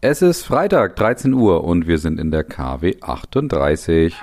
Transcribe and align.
Es 0.00 0.22
ist 0.22 0.44
Freitag, 0.44 0.94
13 0.94 1.34
Uhr 1.34 1.64
und 1.64 1.88
wir 1.88 1.98
sind 1.98 2.20
in 2.20 2.30
der 2.30 2.44
KW 2.44 2.94
38. 3.00 4.14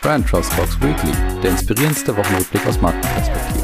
Brand 0.00 0.26
Trust 0.26 0.50
Talks 0.52 0.80
Weekly, 0.80 1.12
der 1.42 1.50
inspirierendste 1.50 2.16
Wochenrückblick 2.16 2.66
aus 2.66 2.80
Markenperspektive. 2.80 3.63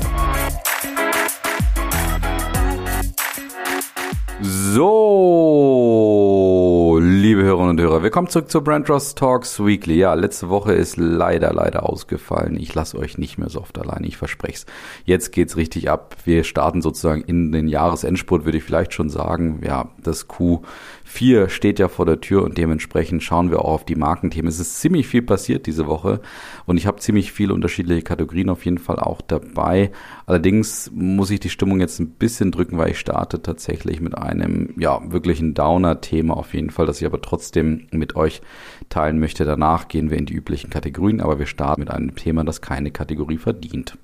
Hörerinnen 7.71 7.87
und 7.87 7.93
Hörer, 7.93 8.03
willkommen 8.03 8.29
zurück 8.29 8.51
zur 8.51 8.65
Brand 8.65 8.89
Trust 8.89 9.17
Talks 9.17 9.65
Weekly. 9.65 9.95
Ja, 9.95 10.15
letzte 10.15 10.49
Woche 10.49 10.73
ist 10.73 10.97
leider, 10.97 11.53
leider 11.53 11.89
ausgefallen. 11.89 12.57
Ich 12.59 12.75
lasse 12.75 12.99
euch 12.99 13.17
nicht 13.17 13.39
mehr 13.39 13.49
so 13.49 13.61
oft 13.61 13.79
alleine, 13.79 14.09
ich 14.09 14.17
verspreche 14.17 14.55
es. 14.55 14.67
Jetzt 15.05 15.31
geht's 15.31 15.57
richtig 15.57 15.88
ab. 15.88 16.16
Wir 16.25 16.43
starten 16.43 16.83
sozusagen 16.83 17.23
in 17.23 17.52
den 17.52 17.69
Jahresendspurt, 17.69 18.45
würde 18.45 18.59
ich 18.59 18.64
vielleicht 18.64 18.92
schon 18.92 19.09
sagen. 19.09 19.61
Ja, 19.64 19.88
das 20.02 20.27
Q 20.27 20.62
4 21.05 21.48
steht 21.48 21.78
ja 21.78 21.88
vor 21.88 22.06
der 22.06 22.20
Tür 22.20 22.45
und 22.45 22.56
dementsprechend 22.56 23.23
schauen 23.23 23.51
wir 23.51 23.61
auch 23.61 23.73
auf 23.73 23.84
die 23.84 23.97
Markenthemen. 23.97 24.48
Es 24.48 24.61
ist 24.61 24.80
ziemlich 24.80 25.06
viel 25.06 25.23
passiert 25.23 25.66
diese 25.66 25.87
Woche 25.87 26.20
und 26.66 26.77
ich 26.77 26.87
habe 26.87 26.98
ziemlich 26.98 27.33
viele 27.33 27.52
unterschiedliche 27.52 28.02
Kategorien 28.02 28.48
auf 28.48 28.64
jeden 28.64 28.78
Fall 28.78 28.98
auch 28.98 29.20
dabei. 29.20 29.91
Allerdings 30.27 30.91
muss 30.95 31.30
ich 31.30 31.41
die 31.41 31.50
Stimmung 31.50 31.80
jetzt 31.80 31.98
ein 31.98 32.11
bisschen 32.11 32.52
drücken, 32.52 32.78
weil 32.78 32.91
ich 32.91 32.98
starte 33.00 33.42
tatsächlich 33.42 34.00
mit 34.00 34.16
einem, 34.16 34.75
ja, 34.78 35.00
wirklichen 35.11 35.55
Downer-Thema 35.55 36.37
auf 36.37 36.55
jeden 36.55 36.70
Fall, 36.70 36.87
das 36.87 37.00
ich 37.00 37.06
aber 37.06 37.20
trotzdem 37.20 37.59
mit 37.62 38.16
euch 38.16 38.42
teilen 38.88 39.19
möchte. 39.19 39.45
Danach 39.45 39.88
gehen 39.88 40.10
wir 40.10 40.19
in 40.19 40.27
die 40.27 40.34
üblichen 40.34 40.70
Kategorien, 40.70 41.20
aber 41.20 41.38
wir 41.38 41.46
starten 41.46 41.80
mit 41.80 41.91
einem 41.91 42.14
Thema, 42.14 42.45
das 42.45 42.60
keine 42.60 42.91
Kategorie 42.91 43.38
verdient 43.38 43.96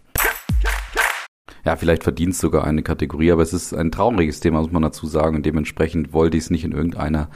ja, 1.67 1.75
vielleicht 1.75 2.05
verdient 2.05 2.33
es 2.33 2.39
sogar 2.39 2.65
eine 2.65 2.85
Kategorie, 2.85 3.33
aber 3.33 3.43
es 3.43 3.53
ist 3.53 3.75
ein 3.75 3.91
trauriges 3.91 4.39
Thema, 4.39 4.61
muss 4.61 4.71
man 4.71 4.83
dazu 4.83 5.09
sagen. 5.09 5.35
Und 5.35 5.45
dementsprechend 5.45 6.13
wollte 6.13 6.37
ich 6.37 6.45
es 6.45 6.51
nicht 6.51 6.65
in 6.65 6.71
irgendeiner 6.71 7.29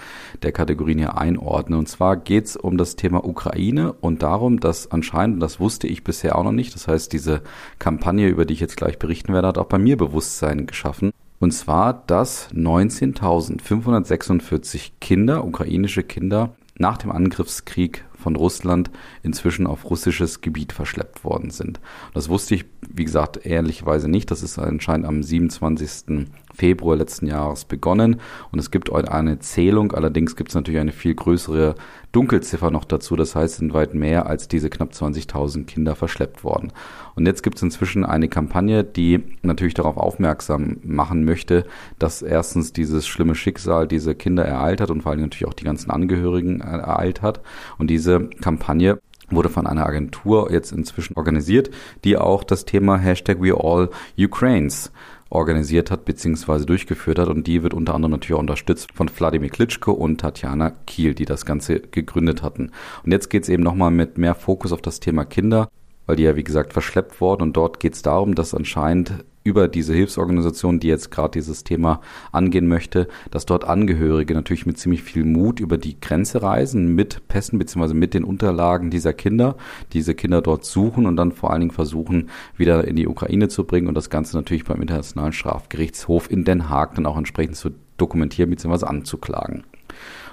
der 0.44 0.52
Kategorien 0.52 0.98
hier 0.98 1.18
einordnen. 1.18 1.80
Und 1.80 1.88
zwar 1.88 2.16
geht 2.16 2.46
es 2.46 2.56
um 2.56 2.78
das 2.78 2.94
Thema 2.94 3.24
Ukraine 3.26 3.92
und 3.92 4.22
darum, 4.22 4.60
dass 4.60 4.92
anscheinend, 4.92 5.34
und 5.34 5.40
das 5.40 5.58
wusste 5.58 5.88
ich 5.88 6.04
bisher 6.04 6.38
auch 6.38 6.44
noch 6.44 6.52
nicht, 6.52 6.76
das 6.76 6.86
heißt, 6.86 7.12
diese 7.12 7.42
Kampagne, 7.80 8.28
über 8.28 8.44
die 8.44 8.54
ich 8.54 8.60
jetzt 8.60 8.76
gleich 8.76 9.00
berichten 9.00 9.32
werde, 9.32 9.48
hat 9.48 9.58
auch 9.58 9.66
bei 9.66 9.78
mir 9.78 9.96
Bewusstsein 9.96 10.68
geschaffen. 10.68 11.10
Und 11.40 11.52
zwar, 11.52 11.94
dass 12.06 12.50
19.546 12.52 14.92
Kinder, 15.00 15.44
ukrainische 15.44 16.02
Kinder, 16.02 16.54
nach 16.78 16.98
dem 16.98 17.10
Angriffskrieg 17.10 18.04
von 18.12 18.36
Russland 18.36 18.90
inzwischen 19.22 19.66
auf 19.66 19.88
russisches 19.88 20.42
Gebiet 20.42 20.72
verschleppt 20.72 21.24
worden 21.24 21.50
sind. 21.50 21.80
Das 22.14 22.28
wusste 22.28 22.54
ich, 22.54 22.66
wie 22.88 23.04
gesagt, 23.04 23.44
ehrlicherweise 23.44 24.08
nicht. 24.08 24.30
Das 24.30 24.42
ist 24.42 24.58
anscheinend 24.58 25.06
am 25.06 25.22
27. 25.22 26.26
Februar 26.60 26.94
letzten 26.94 27.26
Jahres 27.26 27.64
begonnen 27.64 28.20
und 28.52 28.58
es 28.58 28.70
gibt 28.70 28.92
eine 28.92 29.38
Zählung. 29.38 29.92
Allerdings 29.92 30.36
gibt 30.36 30.50
es 30.50 30.54
natürlich 30.54 30.78
eine 30.78 30.92
viel 30.92 31.14
größere 31.14 31.74
Dunkelziffer 32.12 32.70
noch 32.70 32.84
dazu. 32.84 33.16
Das 33.16 33.34
heißt, 33.34 33.56
sind 33.56 33.72
weit 33.72 33.94
mehr 33.94 34.26
als 34.26 34.46
diese 34.46 34.68
knapp 34.68 34.90
20.000 34.90 35.64
Kinder 35.64 35.96
verschleppt 35.96 36.44
worden. 36.44 36.70
Und 37.14 37.24
jetzt 37.24 37.42
gibt 37.42 37.56
es 37.56 37.62
inzwischen 37.62 38.04
eine 38.04 38.28
Kampagne, 38.28 38.84
die 38.84 39.24
natürlich 39.40 39.72
darauf 39.72 39.96
aufmerksam 39.96 40.76
machen 40.82 41.24
möchte, 41.24 41.64
dass 41.98 42.20
erstens 42.20 42.74
dieses 42.74 43.06
schlimme 43.06 43.34
Schicksal 43.34 43.88
diese 43.88 44.14
Kinder 44.14 44.44
ereilt 44.44 44.82
hat 44.82 44.90
und 44.90 45.00
vor 45.02 45.12
allem 45.12 45.22
natürlich 45.22 45.48
auch 45.48 45.54
die 45.54 45.64
ganzen 45.64 45.90
Angehörigen 45.90 46.60
ereilt 46.60 47.22
hat. 47.22 47.40
Und 47.78 47.88
diese 47.88 48.28
Kampagne 48.42 48.98
wurde 49.30 49.48
von 49.48 49.66
einer 49.66 49.86
Agentur 49.86 50.52
jetzt 50.52 50.72
inzwischen 50.72 51.16
organisiert, 51.16 51.70
die 52.04 52.18
auch 52.18 52.44
das 52.44 52.66
Thema 52.66 52.98
Hashtag 52.98 53.40
We 53.40 53.54
All 53.54 53.88
Ukraines 54.18 54.92
organisiert 55.30 55.90
hat 55.90 56.04
bzw. 56.04 56.64
durchgeführt 56.64 57.18
hat 57.18 57.28
und 57.28 57.46
die 57.46 57.62
wird 57.62 57.72
unter 57.72 57.94
anderem 57.94 58.12
natürlich 58.12 58.34
auch 58.34 58.40
unterstützt 58.40 58.92
von 58.92 59.10
Wladimir 59.16 59.48
Klitschko 59.48 59.92
und 59.92 60.20
Tatjana 60.20 60.70
Kiel, 60.86 61.14
die 61.14 61.24
das 61.24 61.46
Ganze 61.46 61.80
gegründet 61.80 62.42
hatten. 62.42 62.72
Und 63.04 63.12
jetzt 63.12 63.30
geht 63.30 63.44
es 63.44 63.48
eben 63.48 63.62
nochmal 63.62 63.90
mit 63.90 64.18
mehr 64.18 64.34
Fokus 64.34 64.72
auf 64.72 64.82
das 64.82 65.00
Thema 65.00 65.24
Kinder 65.24 65.68
weil 66.10 66.16
die 66.16 66.24
ja 66.24 66.34
wie 66.34 66.42
gesagt 66.42 66.72
verschleppt 66.72 67.20
worden 67.20 67.42
und 67.42 67.56
dort 67.56 67.78
geht 67.78 67.94
es 67.94 68.02
darum, 68.02 68.34
dass 68.34 68.52
anscheinend 68.52 69.24
über 69.42 69.68
diese 69.68 69.94
Hilfsorganisation, 69.94 70.80
die 70.80 70.88
jetzt 70.88 71.10
gerade 71.10 71.32
dieses 71.32 71.64
Thema 71.64 72.00
angehen 72.30 72.68
möchte, 72.68 73.08
dass 73.30 73.46
dort 73.46 73.64
Angehörige 73.64 74.34
natürlich 74.34 74.66
mit 74.66 74.78
ziemlich 74.78 75.02
viel 75.02 75.24
Mut 75.24 75.60
über 75.60 75.78
die 75.78 75.98
Grenze 75.98 76.42
reisen 76.42 76.94
mit 76.94 77.26
Pässen 77.28 77.58
beziehungsweise 77.58 77.94
mit 77.94 78.12
den 78.12 78.24
Unterlagen 78.24 78.90
dieser 78.90 79.12
Kinder, 79.12 79.56
diese 79.92 80.14
Kinder 80.14 80.42
dort 80.42 80.64
suchen 80.64 81.06
und 81.06 81.16
dann 81.16 81.32
vor 81.32 81.50
allen 81.50 81.60
Dingen 81.60 81.70
versuchen, 81.70 82.28
wieder 82.56 82.86
in 82.86 82.96
die 82.96 83.08
Ukraine 83.08 83.48
zu 83.48 83.64
bringen 83.64 83.88
und 83.88 83.94
das 83.94 84.10
Ganze 84.10 84.36
natürlich 84.36 84.64
beim 84.64 84.80
Internationalen 84.82 85.32
Strafgerichtshof 85.32 86.30
in 86.30 86.44
Den 86.44 86.68
Haag 86.68 86.94
dann 86.94 87.06
auch 87.06 87.16
entsprechend 87.16 87.56
zu 87.56 87.70
dokumentieren 87.96 88.50
beziehungsweise 88.50 88.88
anzuklagen. 88.88 89.64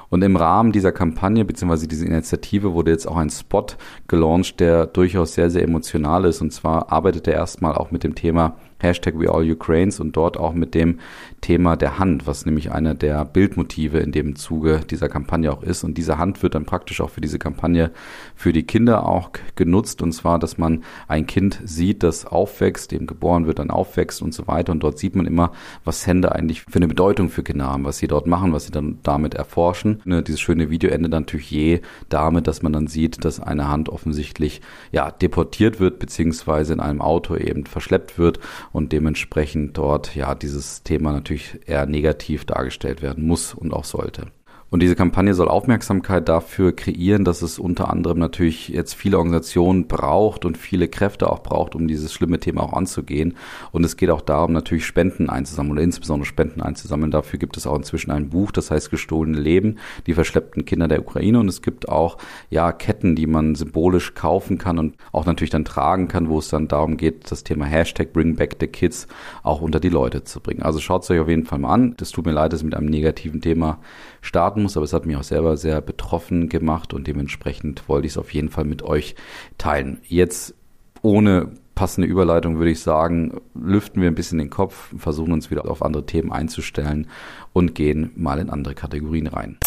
Und 0.09 0.21
im 0.23 0.37
Rahmen 0.37 0.71
dieser 0.71 0.91
Kampagne 0.91 1.43
bzw. 1.43 1.87
dieser 1.87 2.05
Initiative 2.05 2.73
wurde 2.73 2.91
jetzt 2.91 3.07
auch 3.07 3.17
ein 3.17 3.29
Spot 3.29 3.65
gelauncht, 4.07 4.59
der 4.59 4.85
durchaus 4.85 5.33
sehr, 5.33 5.49
sehr 5.49 5.63
emotional 5.63 6.25
ist. 6.25 6.41
Und 6.41 6.53
zwar 6.53 6.91
arbeitet 6.91 7.27
er 7.27 7.33
erstmal 7.33 7.75
auch 7.75 7.91
mit 7.91 8.03
dem 8.03 8.15
Thema 8.15 8.55
Hashtag 8.79 9.19
We 9.19 9.29
All 9.29 9.49
Ukraines 9.49 9.99
und 9.99 10.15
dort 10.15 10.37
auch 10.37 10.53
mit 10.53 10.75
dem 10.75 10.99
Thema 11.41 11.75
der 11.75 11.99
Hand, 11.99 12.27
was 12.27 12.45
nämlich 12.45 12.71
einer 12.71 12.93
der 12.93 13.25
Bildmotive 13.25 13.99
in 13.99 14.11
dem 14.11 14.35
Zuge 14.35 14.81
dieser 14.89 15.09
Kampagne 15.09 15.51
auch 15.51 15.63
ist. 15.63 15.83
Und 15.83 15.97
diese 15.97 16.17
Hand 16.17 16.43
wird 16.43 16.55
dann 16.55 16.65
praktisch 16.65 17.01
auch 17.01 17.09
für 17.09 17.21
diese 17.21 17.39
Kampagne 17.39 17.91
für 18.35 18.53
die 18.53 18.63
Kinder 18.63 19.07
auch 19.07 19.31
genutzt. 19.55 20.01
Und 20.01 20.11
zwar, 20.11 20.39
dass 20.39 20.57
man 20.57 20.83
ein 21.07 21.25
Kind 21.25 21.59
sieht, 21.63 22.03
das 22.03 22.25
aufwächst, 22.25 22.91
dem 22.91 23.07
geboren 23.07 23.47
wird, 23.47 23.59
dann 23.59 23.71
aufwächst 23.71 24.21
und 24.21 24.33
so 24.33 24.47
weiter. 24.47 24.71
Und 24.71 24.81
dort 24.81 24.99
sieht 24.99 25.15
man 25.15 25.25
immer, 25.25 25.51
was 25.83 26.05
Hände 26.05 26.33
eigentlich 26.33 26.61
für 26.61 26.77
eine 26.77 26.87
Bedeutung 26.87 27.29
für 27.29 27.43
Kinder 27.43 27.65
haben, 27.65 27.83
was 27.83 27.97
sie 27.97 28.07
dort 28.07 28.27
machen, 28.27 28.53
was 28.53 28.65
sie 28.65 28.71
dann 28.71 28.99
damit 29.03 29.33
erforschen. 29.33 30.01
Ne, 30.05 30.21
dieses 30.21 30.39
schöne 30.39 30.69
Video 30.69 30.89
endet 30.89 31.11
natürlich 31.11 31.49
je 31.49 31.81
damit, 32.09 32.47
dass 32.47 32.61
man 32.61 32.73
dann 32.73 32.87
sieht, 32.87 33.25
dass 33.25 33.39
eine 33.39 33.69
Hand 33.69 33.89
offensichtlich 33.89 34.61
ja 34.91 35.11
deportiert 35.11 35.79
wird, 35.79 35.99
beziehungsweise 35.99 36.73
in 36.73 36.79
einem 36.79 37.01
Auto 37.01 37.35
eben 37.35 37.65
verschleppt 37.65 38.19
wird 38.19 38.39
und 38.71 38.91
dementsprechend 38.91 39.77
dort 39.77 40.15
ja 40.15 40.35
dieses 40.35 40.83
Thema 40.83 41.11
natürlich 41.11 41.59
eher 41.65 41.85
negativ 41.85 42.45
dargestellt 42.45 43.01
werden 43.01 43.25
muss 43.25 43.53
und 43.53 43.73
auch 43.73 43.85
sollte. 43.85 44.27
Und 44.69 44.81
diese 44.81 44.95
Kampagne 44.95 45.33
soll 45.33 45.47
Aufmerksamkeit 45.47 46.27
dafür 46.27 46.75
kreieren, 46.75 47.23
dass 47.23 47.41
es 47.41 47.57
unter 47.57 47.89
anderem 47.89 48.19
natürlich 48.19 48.67
jetzt 48.67 48.95
viele 48.95 49.17
Organisationen 49.17 49.87
braucht 49.87 50.43
und 50.43 50.57
viele 50.57 50.89
Kräfte 50.89 51.31
auch 51.31 51.39
braucht, 51.39 51.73
um 51.73 51.87
dieses 51.87 52.13
schlimme 52.13 52.39
Thema 52.39 52.63
auch 52.63 52.73
anzugehen. 52.73 53.35
Und 53.71 53.85
es 53.85 53.95
geht 53.95 54.09
auch 54.09 54.19
darum, 54.19 54.51
natürlich 54.51 54.85
Spenden 54.85 55.29
einzusammeln 55.29 55.73
oder 55.73 55.83
insbesondere 55.83 56.25
Spenden 56.25 56.61
einzusammeln. 56.61 57.11
Dafür 57.11 57.39
gibt 57.39 57.55
es 57.55 57.65
auch 57.65 57.77
inzwischen 57.77 58.11
ein 58.11 58.29
Buch, 58.29 58.51
das 58.51 58.69
heißt 58.69 58.91
Gestohlene 58.91 59.39
Leben, 59.39 59.77
die 60.05 60.13
verschleppten 60.13 60.65
Kinder 60.65 60.89
der 60.89 60.99
Ukraine. 60.99 61.39
Und 61.39 61.47
es 61.47 61.61
gibt 61.61 61.87
auch, 61.87 62.17
ja, 62.49 62.73
Ketten, 62.73 63.15
die 63.15 63.27
man 63.27 63.55
symbolisch 63.55 64.15
kaufen 64.15 64.57
kann 64.57 64.79
und 64.79 64.95
auch 65.13 65.25
natürlich 65.25 65.51
dann 65.51 65.63
tragen 65.63 66.09
kann, 66.09 66.27
wo 66.27 66.39
es 66.39 66.49
dann 66.49 66.67
darum 66.67 66.97
geht, 66.97 67.31
das 67.31 67.45
Thema 67.45 67.65
Hashtag 67.65 68.11
Bring 68.11 68.35
Back 68.35 68.57
the 68.59 68.67
Kids 68.67 69.07
auch 69.43 69.61
unter 69.61 69.79
die 69.79 69.89
Leute 69.89 70.25
zu 70.25 70.41
bringen. 70.41 70.61
Also 70.61 70.79
schaut 70.79 71.03
es 71.03 71.09
euch 71.09 71.21
auf 71.21 71.29
jeden 71.29 71.45
Fall 71.45 71.59
mal 71.59 71.73
an. 71.73 71.93
Das 71.95 72.11
tut 72.11 72.25
mir 72.25 72.33
leid, 72.33 72.51
dass 72.51 72.59
ich 72.59 72.65
mit 72.65 72.75
einem 72.75 72.89
negativen 72.89 73.39
Thema 73.39 73.79
starten 74.21 74.56
muss, 74.63 74.77
aber 74.77 74.83
es 74.83 74.93
hat 74.93 75.05
mich 75.05 75.15
auch 75.15 75.23
selber 75.23 75.57
sehr 75.57 75.81
betroffen 75.81 76.49
gemacht 76.49 76.93
und 76.93 77.07
dementsprechend 77.07 77.87
wollte 77.87 78.07
ich 78.07 78.13
es 78.13 78.17
auf 78.17 78.33
jeden 78.33 78.49
Fall 78.49 78.65
mit 78.65 78.83
euch 78.83 79.15
teilen. 79.57 79.99
Jetzt 80.07 80.55
ohne 81.01 81.51
passende 81.75 82.07
Überleitung 82.07 82.57
würde 82.57 82.71
ich 82.71 82.81
sagen, 82.81 83.39
lüften 83.53 84.01
wir 84.01 84.09
ein 84.09 84.15
bisschen 84.15 84.39
den 84.39 84.49
Kopf, 84.49 84.93
versuchen 84.97 85.31
uns 85.31 85.51
wieder 85.51 85.69
auf 85.69 85.83
andere 85.83 86.05
Themen 86.05 86.31
einzustellen 86.31 87.07
und 87.53 87.75
gehen 87.75 88.11
mal 88.15 88.39
in 88.39 88.49
andere 88.49 88.73
Kategorien 88.73 89.27
rein. 89.27 89.57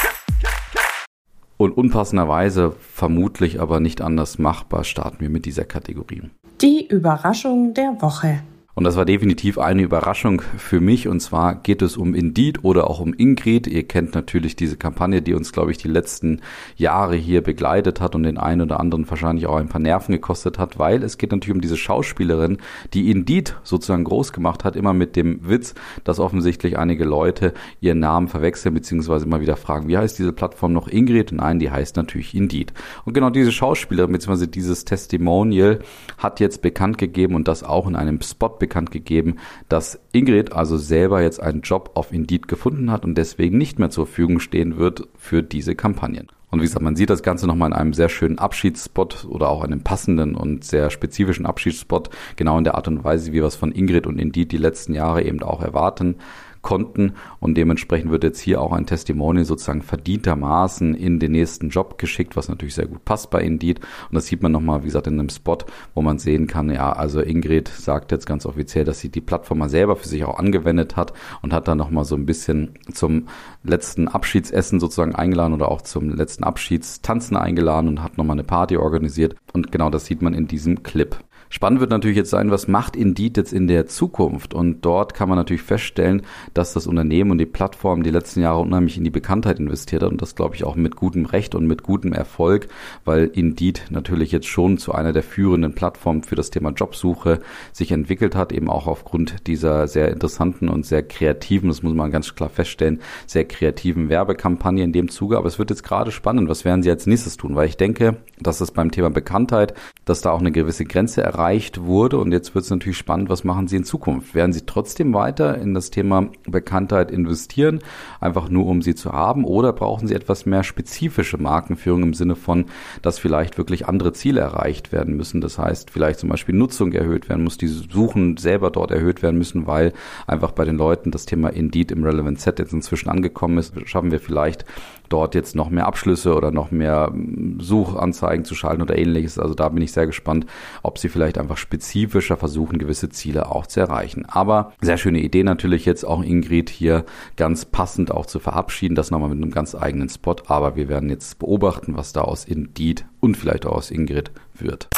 Und 1.56 1.76
unpassenderweise, 1.76 2.72
vermutlich 2.80 3.60
aber 3.60 3.80
nicht 3.80 4.00
anders 4.00 4.38
machbar, 4.38 4.82
starten 4.82 5.20
wir 5.20 5.28
mit 5.28 5.44
dieser 5.44 5.64
Kategorie. 5.64 6.22
Die 6.62 6.86
Überraschung 6.88 7.74
der 7.74 8.00
Woche. 8.00 8.40
Und 8.80 8.84
das 8.84 8.96
war 8.96 9.04
definitiv 9.04 9.58
eine 9.58 9.82
Überraschung 9.82 10.40
für 10.40 10.80
mich. 10.80 11.06
Und 11.06 11.20
zwar 11.20 11.54
geht 11.54 11.82
es 11.82 11.98
um 11.98 12.14
Indeed 12.14 12.64
oder 12.64 12.88
auch 12.88 12.98
um 12.98 13.12
Ingrid. 13.12 13.66
Ihr 13.66 13.86
kennt 13.86 14.14
natürlich 14.14 14.56
diese 14.56 14.78
Kampagne, 14.78 15.20
die 15.20 15.34
uns, 15.34 15.52
glaube 15.52 15.70
ich, 15.70 15.76
die 15.76 15.88
letzten 15.88 16.40
Jahre 16.76 17.14
hier 17.14 17.42
begleitet 17.42 18.00
hat 18.00 18.14
und 18.14 18.22
den 18.22 18.38
einen 18.38 18.62
oder 18.62 18.80
anderen 18.80 19.10
wahrscheinlich 19.10 19.46
auch 19.46 19.56
ein 19.56 19.68
paar 19.68 19.82
Nerven 19.82 20.12
gekostet 20.12 20.58
hat, 20.58 20.78
weil 20.78 21.02
es 21.02 21.18
geht 21.18 21.30
natürlich 21.30 21.54
um 21.54 21.60
diese 21.60 21.76
Schauspielerin, 21.76 22.56
die 22.94 23.10
Indeed 23.10 23.54
sozusagen 23.64 24.04
groß 24.04 24.32
gemacht 24.32 24.64
hat, 24.64 24.76
immer 24.76 24.94
mit 24.94 25.14
dem 25.14 25.46
Witz, 25.46 25.74
dass 26.04 26.18
offensichtlich 26.18 26.78
einige 26.78 27.04
Leute 27.04 27.52
ihren 27.82 27.98
Namen 27.98 28.28
verwechseln, 28.28 28.72
beziehungsweise 28.72 29.26
immer 29.26 29.42
wieder 29.42 29.56
fragen, 29.56 29.88
wie 29.88 29.98
heißt 29.98 30.18
diese 30.18 30.32
Plattform 30.32 30.72
noch 30.72 30.88
Ingrid? 30.88 31.32
Nein, 31.32 31.58
die 31.58 31.70
heißt 31.70 31.96
natürlich 31.96 32.34
Indeed. 32.34 32.72
Und 33.04 33.12
genau 33.12 33.28
diese 33.28 33.52
Schauspielerin, 33.52 34.12
beziehungsweise 34.12 34.48
dieses 34.48 34.86
Testimonial 34.86 35.80
hat 36.16 36.40
jetzt 36.40 36.62
bekannt 36.62 36.96
gegeben 36.96 37.34
und 37.34 37.46
das 37.46 37.62
auch 37.62 37.86
in 37.86 37.94
einem 37.94 38.22
Spot 38.22 38.48
bekannt 38.48 38.69
bekannt 38.70 38.90
gegeben, 38.90 39.36
dass 39.68 40.00
Ingrid 40.12 40.52
also 40.52 40.78
selber 40.78 41.20
jetzt 41.20 41.42
einen 41.42 41.60
Job 41.60 41.90
auf 41.94 42.12
Indeed 42.12 42.48
gefunden 42.48 42.90
hat 42.90 43.04
und 43.04 43.16
deswegen 43.16 43.58
nicht 43.58 43.78
mehr 43.78 43.90
zur 43.90 44.06
Verfügung 44.06 44.40
stehen 44.40 44.78
wird 44.78 45.08
für 45.18 45.42
diese 45.42 45.74
Kampagnen. 45.74 46.28
Und 46.50 46.60
wie 46.60 46.64
gesagt, 46.64 46.82
man 46.82 46.96
sieht 46.96 47.10
das 47.10 47.22
Ganze 47.22 47.46
nochmal 47.46 47.70
in 47.70 47.76
einem 47.76 47.92
sehr 47.92 48.08
schönen 48.08 48.38
Abschiedsspot 48.38 49.26
oder 49.28 49.48
auch 49.48 49.62
einem 49.62 49.82
passenden 49.82 50.34
und 50.34 50.64
sehr 50.64 50.90
spezifischen 50.90 51.46
Abschiedsspot, 51.46 52.10
genau 52.36 52.58
in 52.58 52.64
der 52.64 52.74
Art 52.74 52.88
und 52.88 53.04
Weise, 53.04 53.32
wie 53.32 53.34
wir 53.34 53.44
es 53.44 53.54
von 53.56 53.72
Ingrid 53.72 54.06
und 54.06 54.18
Indeed 54.18 54.50
die 54.50 54.56
letzten 54.56 54.94
Jahre 54.94 55.22
eben 55.22 55.42
auch 55.42 55.62
erwarten 55.62 56.16
konnten. 56.62 57.14
Und 57.38 57.56
dementsprechend 57.56 58.10
wird 58.10 58.24
jetzt 58.24 58.40
hier 58.40 58.60
auch 58.60 58.72
ein 58.72 58.86
Testimonial 58.86 59.44
sozusagen 59.44 59.82
verdientermaßen 59.82 60.94
in 60.94 61.18
den 61.18 61.32
nächsten 61.32 61.70
Job 61.70 61.98
geschickt, 61.98 62.36
was 62.36 62.48
natürlich 62.48 62.74
sehr 62.74 62.86
gut 62.86 63.04
passt 63.04 63.30
bei 63.30 63.42
Indeed. 63.42 63.80
Und 63.80 64.14
das 64.14 64.26
sieht 64.26 64.42
man 64.42 64.52
nochmal, 64.52 64.82
wie 64.82 64.86
gesagt, 64.86 65.06
in 65.06 65.18
einem 65.18 65.28
Spot, 65.28 65.58
wo 65.94 66.02
man 66.02 66.18
sehen 66.18 66.46
kann, 66.46 66.70
ja, 66.70 66.92
also 66.92 67.20
Ingrid 67.20 67.68
sagt 67.68 68.12
jetzt 68.12 68.26
ganz 68.26 68.46
offiziell, 68.46 68.84
dass 68.84 69.00
sie 69.00 69.08
die 69.08 69.20
Plattform 69.20 69.58
mal 69.58 69.68
selber 69.68 69.96
für 69.96 70.08
sich 70.08 70.24
auch 70.24 70.38
angewendet 70.38 70.96
hat 70.96 71.12
und 71.42 71.52
hat 71.52 71.68
dann 71.68 71.78
nochmal 71.78 72.04
so 72.04 72.14
ein 72.14 72.26
bisschen 72.26 72.74
zum 72.92 73.28
letzten 73.62 74.08
Abschiedsessen 74.08 74.80
sozusagen 74.80 75.14
eingeladen 75.14 75.54
oder 75.54 75.70
auch 75.70 75.82
zum 75.82 76.10
letzten 76.10 76.44
Abschiedstanzen 76.44 77.36
eingeladen 77.36 77.88
und 77.88 78.02
hat 78.02 78.18
nochmal 78.18 78.34
eine 78.34 78.44
Party 78.44 78.76
organisiert. 78.76 79.36
Und 79.52 79.72
genau 79.72 79.90
das 79.90 80.06
sieht 80.06 80.22
man 80.22 80.34
in 80.34 80.46
diesem 80.46 80.82
Clip. 80.82 81.16
Spannend 81.52 81.80
wird 81.80 81.90
natürlich 81.90 82.16
jetzt 82.16 82.30
sein, 82.30 82.52
was 82.52 82.68
macht 82.68 82.94
Indeed 82.94 83.36
jetzt 83.36 83.52
in 83.52 83.66
der 83.66 83.88
Zukunft? 83.88 84.54
Und 84.54 84.82
dort 84.82 85.14
kann 85.14 85.28
man 85.28 85.36
natürlich 85.36 85.62
feststellen, 85.62 86.22
dass 86.54 86.74
das 86.74 86.86
Unternehmen 86.86 87.32
und 87.32 87.38
die 87.38 87.44
Plattform 87.44 88.04
die 88.04 88.12
letzten 88.12 88.40
Jahre 88.40 88.60
unheimlich 88.60 88.96
in 88.96 89.02
die 89.02 89.10
Bekanntheit 89.10 89.58
investiert 89.58 90.04
hat 90.04 90.12
und 90.12 90.22
das 90.22 90.36
glaube 90.36 90.54
ich 90.54 90.62
auch 90.62 90.76
mit 90.76 90.94
gutem 90.94 91.26
Recht 91.26 91.56
und 91.56 91.66
mit 91.66 91.82
gutem 91.82 92.12
Erfolg, 92.12 92.68
weil 93.04 93.24
Indeed 93.24 93.86
natürlich 93.90 94.30
jetzt 94.30 94.46
schon 94.46 94.78
zu 94.78 94.92
einer 94.92 95.12
der 95.12 95.24
führenden 95.24 95.74
Plattformen 95.74 96.22
für 96.22 96.36
das 96.36 96.50
Thema 96.50 96.70
Jobsuche 96.70 97.40
sich 97.72 97.90
entwickelt 97.90 98.36
hat, 98.36 98.52
eben 98.52 98.70
auch 98.70 98.86
aufgrund 98.86 99.48
dieser 99.48 99.88
sehr 99.88 100.12
interessanten 100.12 100.68
und 100.68 100.86
sehr 100.86 101.02
kreativen, 101.02 101.68
das 101.68 101.82
muss 101.82 101.94
man 101.94 102.12
ganz 102.12 102.32
klar 102.32 102.48
feststellen, 102.48 103.00
sehr 103.26 103.44
kreativen 103.44 104.08
Werbekampagne 104.08 104.84
in 104.84 104.92
dem 104.92 105.08
Zuge. 105.08 105.36
Aber 105.36 105.48
es 105.48 105.58
wird 105.58 105.70
jetzt 105.70 105.82
gerade 105.82 106.12
spannend, 106.12 106.48
was 106.48 106.64
werden 106.64 106.84
sie 106.84 106.90
als 106.90 107.08
nächstes 107.08 107.36
tun? 107.36 107.56
Weil 107.56 107.66
ich 107.66 107.76
denke, 107.76 108.18
dass 108.38 108.60
es 108.60 108.70
beim 108.70 108.92
Thema 108.92 109.10
Bekanntheit, 109.10 109.74
dass 110.04 110.20
da 110.20 110.30
auch 110.30 110.38
eine 110.38 110.52
gewisse 110.52 110.84
Grenze 110.84 111.22
erreicht 111.22 111.39
erreicht 111.40 111.82
wurde. 111.82 112.18
Und 112.18 112.32
jetzt 112.32 112.54
wird 112.54 112.64
es 112.64 112.70
natürlich 112.70 112.98
spannend, 112.98 113.30
was 113.30 113.44
machen 113.44 113.66
Sie 113.66 113.76
in 113.76 113.84
Zukunft? 113.84 114.34
Werden 114.34 114.52
Sie 114.52 114.66
trotzdem 114.66 115.14
weiter 115.14 115.56
in 115.56 115.72
das 115.72 115.90
Thema 115.90 116.28
Bekanntheit 116.46 117.10
investieren, 117.10 117.80
einfach 118.20 118.50
nur 118.50 118.66
um 118.66 118.82
sie 118.82 118.94
zu 118.94 119.12
haben? 119.12 119.44
Oder 119.44 119.72
brauchen 119.72 120.06
Sie 120.06 120.14
etwas 120.14 120.44
mehr 120.44 120.62
spezifische 120.62 121.38
Markenführung 121.38 122.02
im 122.02 122.14
Sinne 122.14 122.36
von, 122.36 122.66
dass 123.00 123.18
vielleicht 123.18 123.56
wirklich 123.56 123.88
andere 123.88 124.12
Ziele 124.12 124.40
erreicht 124.40 124.92
werden 124.92 125.16
müssen? 125.16 125.40
Das 125.40 125.58
heißt, 125.58 125.90
vielleicht 125.90 126.20
zum 126.20 126.28
Beispiel 126.28 126.54
Nutzung 126.54 126.92
erhöht 126.92 127.28
werden 127.28 127.44
muss, 127.44 127.56
die 127.56 127.68
Suchen 127.68 128.36
selber 128.36 128.70
dort 128.70 128.90
erhöht 128.90 129.22
werden 129.22 129.38
müssen, 129.38 129.66
weil 129.66 129.94
einfach 130.26 130.52
bei 130.52 130.64
den 130.64 130.76
Leuten 130.76 131.10
das 131.10 131.24
Thema 131.24 131.48
Indeed 131.48 131.90
im 131.90 132.04
Relevant 132.04 132.40
Set 132.40 132.58
jetzt 132.58 132.74
inzwischen 132.74 133.08
angekommen 133.08 133.56
ist. 133.56 133.72
Schaffen 133.88 134.10
wir 134.10 134.20
vielleicht 134.20 134.66
dort 135.10 135.34
jetzt 135.34 135.54
noch 135.54 135.68
mehr 135.68 135.86
Abschlüsse 135.86 136.34
oder 136.34 136.50
noch 136.50 136.70
mehr 136.70 137.12
Suchanzeigen 137.58 138.44
zu 138.44 138.54
schalten 138.54 138.80
oder 138.80 138.96
ähnliches. 138.96 139.38
Also 139.38 139.54
da 139.54 139.68
bin 139.68 139.82
ich 139.82 139.92
sehr 139.92 140.06
gespannt, 140.06 140.46
ob 140.82 140.98
sie 140.98 141.08
vielleicht 141.08 141.36
einfach 141.36 141.58
spezifischer 141.58 142.36
versuchen, 142.36 142.78
gewisse 142.78 143.10
Ziele 143.10 143.50
auch 143.50 143.66
zu 143.66 143.80
erreichen. 143.80 144.24
Aber 144.26 144.72
sehr 144.80 144.96
schöne 144.96 145.20
Idee 145.20 145.42
natürlich 145.42 145.84
jetzt 145.84 146.04
auch 146.04 146.22
Ingrid 146.22 146.70
hier 146.70 147.04
ganz 147.36 147.64
passend 147.64 148.10
auch 148.10 148.26
zu 148.26 148.38
verabschieden. 148.38 148.94
Das 148.94 149.10
nochmal 149.10 149.30
mit 149.30 149.42
einem 149.42 149.50
ganz 149.50 149.74
eigenen 149.74 150.08
Spot. 150.08 150.36
Aber 150.46 150.76
wir 150.76 150.88
werden 150.88 151.10
jetzt 151.10 151.38
beobachten, 151.38 151.96
was 151.96 152.12
da 152.12 152.22
aus 152.22 152.44
Indeed 152.44 153.04
und 153.20 153.36
vielleicht 153.36 153.66
auch 153.66 153.72
aus 153.72 153.90
Ingrid 153.90 154.30
wird. 154.54 154.88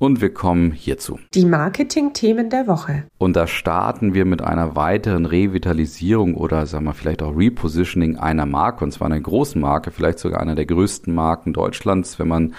Und 0.00 0.22
wir 0.22 0.32
kommen 0.32 0.72
hierzu. 0.72 1.18
Die 1.34 1.44
Marketing-Themen 1.44 2.48
der 2.48 2.66
Woche. 2.66 3.04
Und 3.18 3.36
da 3.36 3.46
starten 3.46 4.14
wir 4.14 4.24
mit 4.24 4.40
einer 4.40 4.74
weiteren 4.74 5.26
Revitalisierung 5.26 6.36
oder 6.36 6.64
sagen 6.64 6.86
wir 6.86 6.94
vielleicht 6.94 7.22
auch 7.22 7.36
Repositioning 7.36 8.16
einer 8.16 8.46
Marke 8.46 8.82
und 8.82 8.92
zwar 8.92 9.08
einer 9.08 9.20
großen 9.20 9.60
Marke, 9.60 9.90
vielleicht 9.90 10.18
sogar 10.18 10.40
einer 10.40 10.54
der 10.54 10.64
größten 10.64 11.14
Marken 11.14 11.52
Deutschlands, 11.52 12.18
wenn 12.18 12.28
man 12.28 12.54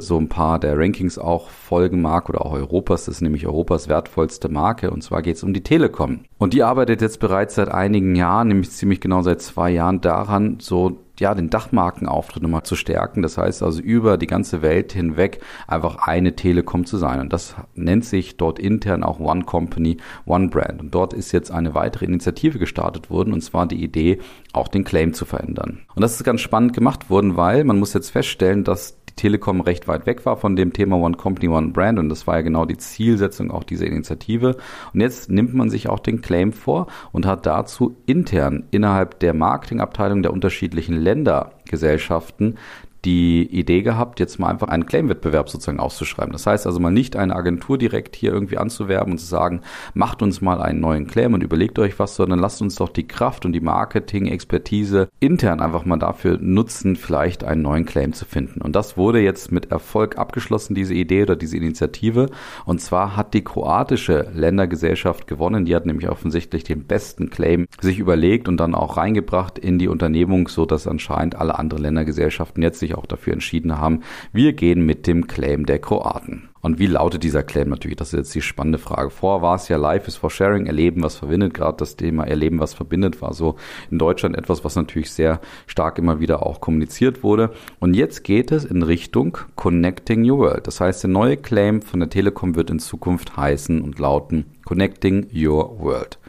so 0.00 0.18
ein 0.18 0.28
paar 0.28 0.58
der 0.58 0.78
Rankings 0.78 1.18
auch 1.18 1.48
folgen 1.48 2.02
mag 2.02 2.28
oder 2.28 2.44
auch 2.44 2.52
Europas. 2.52 3.06
Das 3.06 3.14
ist 3.16 3.22
nämlich 3.22 3.46
Europas 3.46 3.88
wertvollste 3.88 4.50
Marke 4.50 4.90
und 4.90 5.02
zwar 5.02 5.22
geht 5.22 5.36
es 5.36 5.42
um 5.42 5.54
die 5.54 5.62
Telekom. 5.62 6.26
Und 6.36 6.52
die 6.52 6.62
arbeitet 6.62 7.00
jetzt 7.00 7.20
bereits 7.20 7.54
seit 7.54 7.70
einigen 7.70 8.16
Jahren, 8.16 8.48
nämlich 8.48 8.70
ziemlich 8.70 9.00
genau 9.00 9.22
seit 9.22 9.40
zwei 9.40 9.70
Jahren 9.70 10.02
daran, 10.02 10.58
so 10.60 11.01
ja, 11.20 11.34
den 11.34 11.50
Dachmarkenauftritt 11.50 12.42
nochmal 12.42 12.62
zu 12.62 12.74
stärken. 12.74 13.22
Das 13.22 13.38
heißt 13.38 13.62
also 13.62 13.80
über 13.80 14.16
die 14.16 14.26
ganze 14.26 14.62
Welt 14.62 14.92
hinweg 14.92 15.40
einfach 15.66 15.96
eine 15.96 16.34
Telekom 16.34 16.86
zu 16.86 16.96
sein. 16.96 17.20
Und 17.20 17.32
das 17.32 17.54
nennt 17.74 18.04
sich 18.04 18.36
dort 18.36 18.58
intern 18.58 19.04
auch 19.04 19.20
One 19.20 19.44
Company, 19.44 19.98
One 20.24 20.48
Brand. 20.48 20.80
Und 20.80 20.94
dort 20.94 21.12
ist 21.12 21.32
jetzt 21.32 21.50
eine 21.50 21.74
weitere 21.74 22.06
Initiative 22.06 22.58
gestartet 22.58 23.10
worden, 23.10 23.32
und 23.32 23.42
zwar 23.42 23.66
die 23.66 23.82
Idee, 23.82 24.18
auch 24.52 24.68
den 24.68 24.84
Claim 24.84 25.14
zu 25.14 25.24
verändern. 25.24 25.82
Und 25.94 26.02
das 26.02 26.14
ist 26.14 26.24
ganz 26.24 26.40
spannend 26.40 26.72
gemacht 26.72 27.10
worden, 27.10 27.36
weil 27.36 27.64
man 27.64 27.78
muss 27.78 27.92
jetzt 27.92 28.10
feststellen, 28.10 28.64
dass 28.64 29.01
die 29.12 29.20
Telekom 29.20 29.60
recht 29.60 29.88
weit 29.88 30.06
weg 30.06 30.24
war 30.26 30.36
von 30.36 30.56
dem 30.56 30.72
Thema 30.72 30.96
One 30.96 31.16
Company, 31.16 31.48
One 31.48 31.68
Brand 31.68 31.98
und 31.98 32.08
das 32.08 32.26
war 32.26 32.36
ja 32.36 32.42
genau 32.42 32.64
die 32.64 32.78
Zielsetzung 32.78 33.50
auch 33.50 33.64
dieser 33.64 33.86
Initiative. 33.86 34.56
Und 34.92 35.00
jetzt 35.00 35.30
nimmt 35.30 35.54
man 35.54 35.70
sich 35.70 35.88
auch 35.88 36.00
den 36.00 36.22
Claim 36.22 36.52
vor 36.52 36.86
und 37.12 37.26
hat 37.26 37.46
dazu 37.46 37.96
intern 38.06 38.64
innerhalb 38.70 39.20
der 39.20 39.34
Marketingabteilung 39.34 40.22
der 40.22 40.32
unterschiedlichen 40.32 40.96
Ländergesellschaften 40.96 42.58
die 43.04 43.48
Idee 43.50 43.82
gehabt, 43.82 44.20
jetzt 44.20 44.38
mal 44.38 44.48
einfach 44.48 44.68
einen 44.68 44.86
Claim-Wettbewerb 44.86 45.48
sozusagen 45.48 45.80
auszuschreiben. 45.80 46.32
Das 46.32 46.46
heißt 46.46 46.66
also 46.66 46.78
mal 46.78 46.90
nicht 46.90 47.16
eine 47.16 47.34
Agentur 47.34 47.76
direkt 47.76 48.14
hier 48.14 48.32
irgendwie 48.32 48.58
anzuwerben 48.58 49.12
und 49.12 49.18
zu 49.18 49.26
sagen, 49.26 49.62
macht 49.94 50.22
uns 50.22 50.40
mal 50.40 50.62
einen 50.62 50.80
neuen 50.80 51.08
Claim 51.08 51.34
und 51.34 51.42
überlegt 51.42 51.78
euch 51.78 51.98
was, 51.98 52.14
sondern 52.14 52.38
lasst 52.38 52.62
uns 52.62 52.76
doch 52.76 52.90
die 52.90 53.06
Kraft 53.06 53.44
und 53.44 53.52
die 53.52 53.60
Marketing-Expertise 53.60 55.08
intern 55.18 55.60
einfach 55.60 55.84
mal 55.84 55.98
dafür 55.98 56.38
nutzen, 56.40 56.94
vielleicht 56.94 57.42
einen 57.42 57.62
neuen 57.62 57.86
Claim 57.86 58.12
zu 58.12 58.24
finden. 58.24 58.60
Und 58.62 58.76
das 58.76 58.96
wurde 58.96 59.20
jetzt 59.20 59.50
mit 59.50 59.72
Erfolg 59.72 60.16
abgeschlossen, 60.18 60.74
diese 60.74 60.94
Idee 60.94 61.22
oder 61.22 61.36
diese 61.36 61.56
Initiative. 61.56 62.28
Und 62.64 62.80
zwar 62.80 63.16
hat 63.16 63.34
die 63.34 63.42
kroatische 63.42 64.30
Ländergesellschaft 64.32 65.26
gewonnen. 65.26 65.64
Die 65.64 65.74
hat 65.74 65.86
nämlich 65.86 66.08
offensichtlich 66.08 66.62
den 66.62 66.84
besten 66.84 67.30
Claim 67.30 67.66
sich 67.80 67.98
überlegt 67.98 68.48
und 68.48 68.58
dann 68.58 68.74
auch 68.76 68.96
reingebracht 68.96 69.58
in 69.58 69.78
die 69.78 69.88
Unternehmung, 69.88 70.46
so 70.46 70.66
dass 70.66 70.86
anscheinend 70.86 71.34
alle 71.34 71.58
anderen 71.58 71.82
Ländergesellschaften 71.82 72.62
jetzt 72.62 72.78
sich 72.78 72.91
sich 72.92 72.98
auch 72.98 73.06
dafür 73.06 73.32
entschieden 73.32 73.78
haben, 73.78 74.00
wir 74.32 74.52
gehen 74.52 74.84
mit 74.84 75.06
dem 75.06 75.26
Claim 75.26 75.66
der 75.66 75.78
Kroaten. 75.78 76.48
Und 76.60 76.78
wie 76.78 76.86
lautet 76.86 77.24
dieser 77.24 77.42
Claim 77.42 77.70
natürlich? 77.70 77.96
Das 77.96 78.12
ist 78.12 78.18
jetzt 78.18 78.34
die 78.36 78.40
spannende 78.40 78.78
Frage. 78.78 79.10
Vorher 79.10 79.42
war 79.42 79.56
es 79.56 79.66
ja 79.66 79.76
Life 79.76 80.06
is 80.06 80.16
for 80.16 80.30
Sharing, 80.30 80.66
Erleben, 80.66 81.02
was 81.02 81.16
verbindet. 81.16 81.54
Gerade 81.54 81.78
das 81.78 81.96
Thema 81.96 82.24
Erleben, 82.24 82.60
was 82.60 82.72
verbindet, 82.72 83.20
war 83.20 83.34
so 83.34 83.56
in 83.90 83.98
Deutschland 83.98 84.36
etwas, 84.36 84.64
was 84.64 84.76
natürlich 84.76 85.10
sehr 85.10 85.40
stark 85.66 85.98
immer 85.98 86.20
wieder 86.20 86.46
auch 86.46 86.60
kommuniziert 86.60 87.24
wurde. 87.24 87.50
Und 87.80 87.94
jetzt 87.94 88.22
geht 88.22 88.52
es 88.52 88.64
in 88.64 88.84
Richtung 88.84 89.38
Connecting 89.56 90.30
Your 90.30 90.38
World. 90.38 90.68
Das 90.68 90.80
heißt, 90.80 91.02
der 91.02 91.10
neue 91.10 91.36
Claim 91.36 91.82
von 91.82 91.98
der 91.98 92.10
Telekom 92.10 92.54
wird 92.54 92.70
in 92.70 92.78
Zukunft 92.78 93.36
heißen 93.36 93.80
und 93.80 93.98
lauten 93.98 94.44
Connecting 94.64 95.26
Your 95.34 95.80
World. 95.80 96.21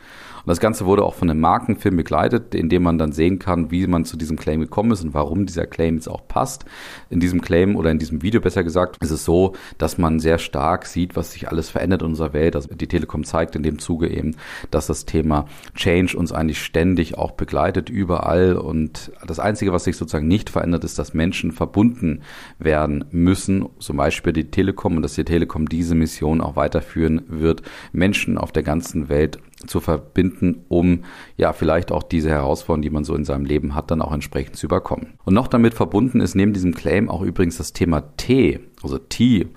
Und 0.45 0.49
das 0.49 0.59
Ganze 0.59 0.85
wurde 0.85 1.03
auch 1.03 1.13
von 1.13 1.29
einem 1.29 1.39
Markenfilm 1.39 1.95
begleitet, 1.95 2.53
in 2.53 2.67
dem 2.67 2.83
man 2.83 2.97
dann 2.97 3.13
sehen 3.13 3.39
kann, 3.39 3.71
wie 3.71 3.87
man 3.87 4.03
zu 4.03 4.17
diesem 4.17 4.35
Claim 4.35 4.59
gekommen 4.59 4.91
ist 4.91 5.01
und 5.01 5.13
warum 5.13 5.45
dieser 5.45 5.65
Claim 5.65 5.95
jetzt 5.95 6.09
auch 6.09 6.27
passt. 6.27 6.65
In 7.09 7.21
diesem 7.21 7.39
Claim 7.39 7.77
oder 7.77 7.91
in 7.91 7.97
diesem 7.97 8.21
Video 8.21 8.41
besser 8.41 8.65
gesagt, 8.65 8.97
ist 9.01 9.11
es 9.11 9.23
so, 9.23 9.53
dass 9.77 9.97
man 9.97 10.19
sehr 10.19 10.39
stark 10.39 10.85
sieht, 10.85 11.15
was 11.15 11.31
sich 11.31 11.47
alles 11.47 11.69
verändert 11.69 12.01
in 12.01 12.09
unserer 12.09 12.33
Welt. 12.33 12.57
Also 12.57 12.75
die 12.75 12.87
Telekom 12.87 13.23
zeigt 13.23 13.55
in 13.55 13.63
dem 13.63 13.79
Zuge 13.79 14.09
eben, 14.09 14.35
dass 14.69 14.87
das 14.87 15.05
Thema 15.05 15.45
Change 15.75 16.17
uns 16.17 16.33
eigentlich 16.33 16.61
ständig 16.61 17.17
auch 17.17 17.31
begleitet, 17.31 17.89
überall. 17.89 18.57
Und 18.57 19.13
das 19.25 19.39
Einzige, 19.39 19.71
was 19.71 19.85
sich 19.85 19.95
sozusagen 19.95 20.27
nicht 20.27 20.49
verändert, 20.49 20.83
ist, 20.83 20.99
dass 20.99 21.13
Menschen 21.13 21.53
verbunden 21.53 22.21
werden 22.59 23.05
müssen. 23.11 23.69
Zum 23.79 23.95
Beispiel 23.95 24.33
die 24.33 24.51
Telekom 24.51 24.97
und 24.97 25.03
dass 25.03 25.13
die 25.13 25.23
Telekom 25.23 25.69
diese 25.69 25.95
Mission 25.95 26.41
auch 26.41 26.57
weiterführen 26.57 27.21
wird, 27.27 27.61
Menschen 27.93 28.37
auf 28.37 28.51
der 28.51 28.63
ganzen 28.63 29.07
Welt 29.07 29.39
zu 29.67 29.79
verbinden, 29.79 30.65
um 30.69 31.03
ja 31.37 31.53
vielleicht 31.53 31.91
auch 31.91 32.03
diese 32.03 32.29
Herausforderungen, 32.29 32.81
die 32.83 32.89
man 32.89 33.03
so 33.03 33.15
in 33.15 33.25
seinem 33.25 33.45
Leben 33.45 33.75
hat, 33.75 33.91
dann 33.91 34.01
auch 34.01 34.11
entsprechend 34.11 34.55
zu 34.55 34.65
überkommen. 34.65 35.13
Und 35.25 35.33
noch 35.33 35.47
damit 35.47 35.73
verbunden 35.73 36.19
ist 36.19 36.35
neben 36.35 36.53
diesem 36.53 36.73
Claim 36.73 37.09
auch 37.09 37.21
übrigens 37.21 37.57
das 37.57 37.73
Thema 37.73 38.01
T, 38.17 38.59
also 38.81 38.97
T 38.97 39.47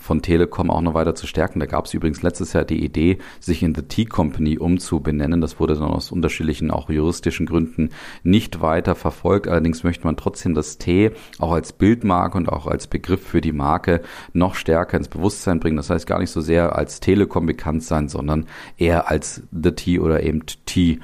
von 0.00 0.22
Telekom 0.22 0.70
auch 0.70 0.80
noch 0.80 0.94
weiter 0.94 1.14
zu 1.14 1.26
stärken. 1.26 1.60
Da 1.60 1.66
gab 1.66 1.84
es 1.84 1.94
übrigens 1.94 2.22
letztes 2.22 2.54
Jahr 2.54 2.64
die 2.64 2.82
Idee, 2.82 3.18
sich 3.38 3.62
in 3.62 3.74
The 3.74 3.82
Tea 3.82 4.06
Company 4.06 4.58
umzubenennen. 4.58 5.42
Das 5.42 5.60
wurde 5.60 5.74
dann 5.74 5.84
aus 5.84 6.10
unterschiedlichen, 6.10 6.70
auch 6.70 6.88
juristischen 6.88 7.46
Gründen 7.46 7.90
nicht 8.22 8.62
weiter 8.62 8.94
verfolgt. 8.94 9.46
Allerdings 9.46 9.84
möchte 9.84 10.06
man 10.06 10.16
trotzdem 10.16 10.54
das 10.54 10.78
T 10.78 11.12
auch 11.38 11.52
als 11.52 11.74
Bildmarke 11.74 12.38
und 12.38 12.48
auch 12.48 12.66
als 12.66 12.86
Begriff 12.86 13.24
für 13.24 13.42
die 13.42 13.52
Marke 13.52 14.00
noch 14.32 14.54
stärker 14.54 14.96
ins 14.96 15.08
Bewusstsein 15.08 15.60
bringen. 15.60 15.76
Das 15.76 15.90
heißt 15.90 16.06
gar 16.06 16.18
nicht 16.18 16.30
so 16.30 16.40
sehr 16.40 16.76
als 16.76 17.00
Telekom 17.00 17.44
bekannt 17.44 17.84
sein, 17.84 18.08
sondern 18.08 18.46
eher 18.78 19.10
als 19.10 19.42
The 19.52 19.72
Tea 19.72 20.00
oder 20.00 20.22
eben 20.22 20.40
Tea 20.64 20.98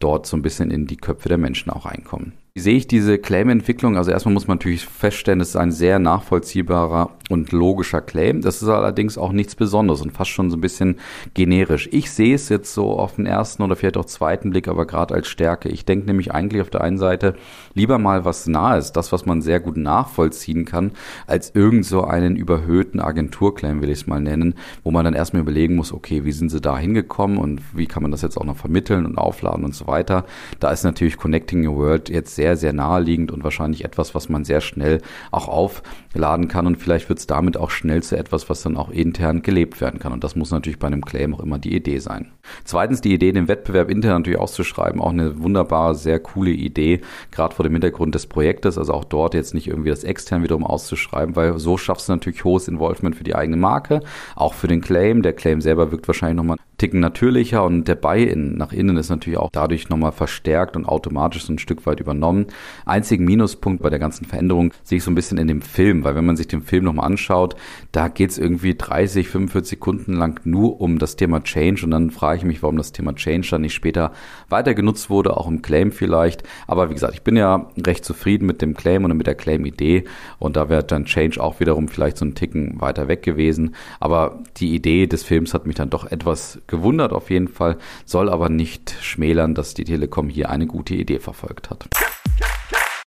dort 0.00 0.26
so 0.26 0.36
ein 0.36 0.42
bisschen 0.42 0.72
in 0.72 0.86
die 0.86 0.96
Köpfe 0.96 1.28
der 1.28 1.38
Menschen 1.38 1.70
auch 1.70 1.86
einkommen. 1.86 2.32
Wie 2.54 2.60
sehe 2.60 2.76
ich 2.76 2.86
diese 2.86 3.18
Claim-Entwicklung? 3.18 3.96
Also 3.96 4.10
erstmal 4.10 4.34
muss 4.34 4.46
man 4.46 4.58
natürlich 4.58 4.84
feststellen, 4.84 5.40
es 5.40 5.50
ist 5.50 5.56
ein 5.56 5.72
sehr 5.72 5.98
nachvollziehbarer 5.98 7.10
und 7.32 7.52
logischer 7.52 8.00
Claim. 8.00 8.42
Das 8.42 8.62
ist 8.62 8.68
allerdings 8.68 9.18
auch 9.18 9.32
nichts 9.32 9.54
Besonderes 9.54 10.02
und 10.02 10.12
fast 10.12 10.30
schon 10.30 10.50
so 10.50 10.56
ein 10.56 10.60
bisschen 10.60 10.96
generisch. 11.34 11.88
Ich 11.92 12.10
sehe 12.10 12.34
es 12.34 12.48
jetzt 12.48 12.74
so 12.74 12.98
auf 12.98 13.16
den 13.16 13.26
ersten 13.26 13.62
oder 13.62 13.76
vielleicht 13.76 13.96
auch 13.96 14.04
zweiten 14.04 14.50
Blick, 14.50 14.68
aber 14.68 14.86
gerade 14.86 15.14
als 15.14 15.28
Stärke. 15.28 15.68
Ich 15.68 15.84
denke 15.84 16.06
nämlich 16.06 16.32
eigentlich 16.32 16.62
auf 16.62 16.70
der 16.70 16.82
einen 16.82 16.98
Seite 16.98 17.34
lieber 17.74 17.98
mal 17.98 18.24
was 18.24 18.46
Nahes, 18.46 18.92
das, 18.92 19.12
was 19.12 19.26
man 19.26 19.42
sehr 19.42 19.60
gut 19.60 19.76
nachvollziehen 19.76 20.64
kann, 20.64 20.92
als 21.26 21.54
irgend 21.54 21.86
so 21.86 22.04
einen 22.04 22.36
überhöhten 22.36 23.00
Agenturclaim, 23.00 23.82
will 23.82 23.90
ich 23.90 24.00
es 24.00 24.06
mal 24.06 24.20
nennen, 24.20 24.54
wo 24.84 24.90
man 24.90 25.04
dann 25.04 25.14
erstmal 25.14 25.42
überlegen 25.42 25.76
muss, 25.76 25.92
okay, 25.92 26.24
wie 26.24 26.32
sind 26.32 26.50
sie 26.50 26.60
da 26.60 26.78
hingekommen 26.78 27.38
und 27.38 27.62
wie 27.74 27.86
kann 27.86 28.02
man 28.02 28.10
das 28.12 28.22
jetzt 28.22 28.36
auch 28.36 28.44
noch 28.44 28.56
vermitteln 28.56 29.06
und 29.06 29.18
aufladen 29.18 29.64
und 29.64 29.74
so 29.74 29.86
weiter. 29.86 30.24
Da 30.60 30.70
ist 30.70 30.84
natürlich 30.84 31.16
Connecting 31.16 31.66
Your 31.66 31.76
World 31.76 32.08
jetzt 32.08 32.34
sehr, 32.34 32.56
sehr 32.56 32.72
naheliegend 32.72 33.30
und 33.32 33.44
wahrscheinlich 33.44 33.84
etwas, 33.84 34.14
was 34.14 34.28
man 34.28 34.44
sehr 34.44 34.60
schnell 34.60 35.00
auch 35.30 35.48
aufladen 35.48 36.48
kann 36.48 36.66
und 36.66 36.76
vielleicht 36.76 37.08
wird 37.08 37.18
es 37.22 37.26
damit 37.26 37.56
auch 37.56 37.70
schnell 37.70 38.02
zu 38.02 38.16
etwas, 38.16 38.50
was 38.50 38.62
dann 38.62 38.76
auch 38.76 38.90
intern 38.90 39.42
gelebt 39.42 39.80
werden 39.80 40.00
kann. 40.00 40.12
Und 40.12 40.24
das 40.24 40.36
muss 40.36 40.50
natürlich 40.50 40.78
bei 40.78 40.88
einem 40.88 41.04
Claim 41.04 41.34
auch 41.34 41.40
immer 41.40 41.58
die 41.58 41.74
Idee 41.74 41.98
sein. 41.98 42.32
Zweitens 42.64 43.00
die 43.00 43.14
Idee, 43.14 43.32
den 43.32 43.48
Wettbewerb 43.48 43.90
intern 43.90 44.18
natürlich 44.18 44.38
auszuschreiben, 44.38 45.00
auch 45.00 45.10
eine 45.10 45.42
wunderbare, 45.42 45.94
sehr 45.94 46.18
coole 46.18 46.50
Idee, 46.50 47.00
gerade 47.30 47.54
vor 47.54 47.62
dem 47.62 47.72
Hintergrund 47.72 48.14
des 48.14 48.26
Projektes, 48.26 48.76
also 48.78 48.92
auch 48.92 49.04
dort 49.04 49.34
jetzt 49.34 49.54
nicht 49.54 49.68
irgendwie 49.68 49.90
das 49.90 50.04
extern 50.04 50.42
wiederum 50.42 50.66
auszuschreiben, 50.66 51.36
weil 51.36 51.58
so 51.58 51.76
schaffst 51.76 52.08
du 52.08 52.12
natürlich 52.12 52.44
hohes 52.44 52.68
Involvement 52.68 53.16
für 53.16 53.24
die 53.24 53.34
eigene 53.34 53.56
Marke, 53.56 54.00
auch 54.34 54.54
für 54.54 54.68
den 54.68 54.80
Claim. 54.80 55.22
Der 55.22 55.32
Claim 55.32 55.60
selber 55.60 55.92
wirkt 55.92 56.08
wahrscheinlich 56.08 56.36
nochmal 56.36 56.58
Ticken 56.82 56.98
natürlicher 56.98 57.62
und 57.62 57.86
der 57.86 57.94
Buy-in 57.94 58.56
nach 58.56 58.72
innen 58.72 58.96
ist 58.96 59.08
natürlich 59.08 59.38
auch 59.38 59.50
dadurch 59.52 59.88
nochmal 59.88 60.10
verstärkt 60.10 60.74
und 60.74 60.84
automatisch 60.84 61.44
so 61.44 61.52
ein 61.52 61.60
Stück 61.60 61.86
weit 61.86 62.00
übernommen. 62.00 62.46
Einzigen 62.84 63.24
Minuspunkt 63.24 63.84
bei 63.84 63.88
der 63.88 64.00
ganzen 64.00 64.24
Veränderung 64.24 64.74
sehe 64.82 64.98
ich 64.98 65.04
so 65.04 65.12
ein 65.12 65.14
bisschen 65.14 65.38
in 65.38 65.46
dem 65.46 65.62
Film, 65.62 66.02
weil 66.02 66.16
wenn 66.16 66.26
man 66.26 66.36
sich 66.36 66.48
den 66.48 66.60
Film 66.60 66.82
nochmal 66.82 67.06
anschaut, 67.06 67.54
da 67.92 68.08
geht 68.08 68.30
es 68.30 68.38
irgendwie 68.38 68.74
30, 68.74 69.28
45 69.28 69.70
Sekunden 69.70 70.14
lang 70.14 70.40
nur 70.42 70.80
um 70.80 70.98
das 70.98 71.14
Thema 71.14 71.44
Change 71.44 71.84
und 71.84 71.92
dann 71.92 72.10
frage 72.10 72.38
ich 72.38 72.44
mich, 72.44 72.64
warum 72.64 72.76
das 72.76 72.90
Thema 72.90 73.14
Change 73.14 73.46
dann 73.48 73.60
nicht 73.60 73.74
später 73.74 74.10
weiter 74.48 74.74
genutzt 74.74 75.08
wurde, 75.08 75.36
auch 75.36 75.46
im 75.46 75.62
Claim 75.62 75.92
vielleicht. 75.92 76.42
Aber 76.66 76.90
wie 76.90 76.94
gesagt, 76.94 77.14
ich 77.14 77.22
bin 77.22 77.36
ja 77.36 77.70
recht 77.86 78.04
zufrieden 78.04 78.46
mit 78.46 78.60
dem 78.60 78.74
Claim 78.74 79.04
und 79.04 79.16
mit 79.16 79.28
der 79.28 79.36
Claim-Idee 79.36 80.02
und 80.40 80.56
da 80.56 80.68
wäre 80.68 80.82
dann 80.82 81.04
Change 81.04 81.40
auch 81.40 81.60
wiederum 81.60 81.86
vielleicht 81.86 82.16
so 82.16 82.24
ein 82.24 82.34
Ticken 82.34 82.80
weiter 82.80 83.06
weg 83.06 83.22
gewesen. 83.22 83.76
Aber 84.00 84.42
die 84.56 84.74
Idee 84.74 85.06
des 85.06 85.22
Films 85.22 85.54
hat 85.54 85.64
mich 85.64 85.76
dann 85.76 85.88
doch 85.88 86.10
etwas 86.10 86.58
gewundert 86.72 87.12
auf 87.12 87.30
jeden 87.30 87.48
Fall, 87.48 87.76
soll 88.06 88.28
aber 88.28 88.48
nicht 88.48 88.96
schmälern, 89.00 89.54
dass 89.54 89.74
die 89.74 89.84
Telekom 89.84 90.28
hier 90.28 90.50
eine 90.50 90.66
gute 90.66 90.94
Idee 90.94 91.20
verfolgt 91.20 91.70
hat. 91.70 91.86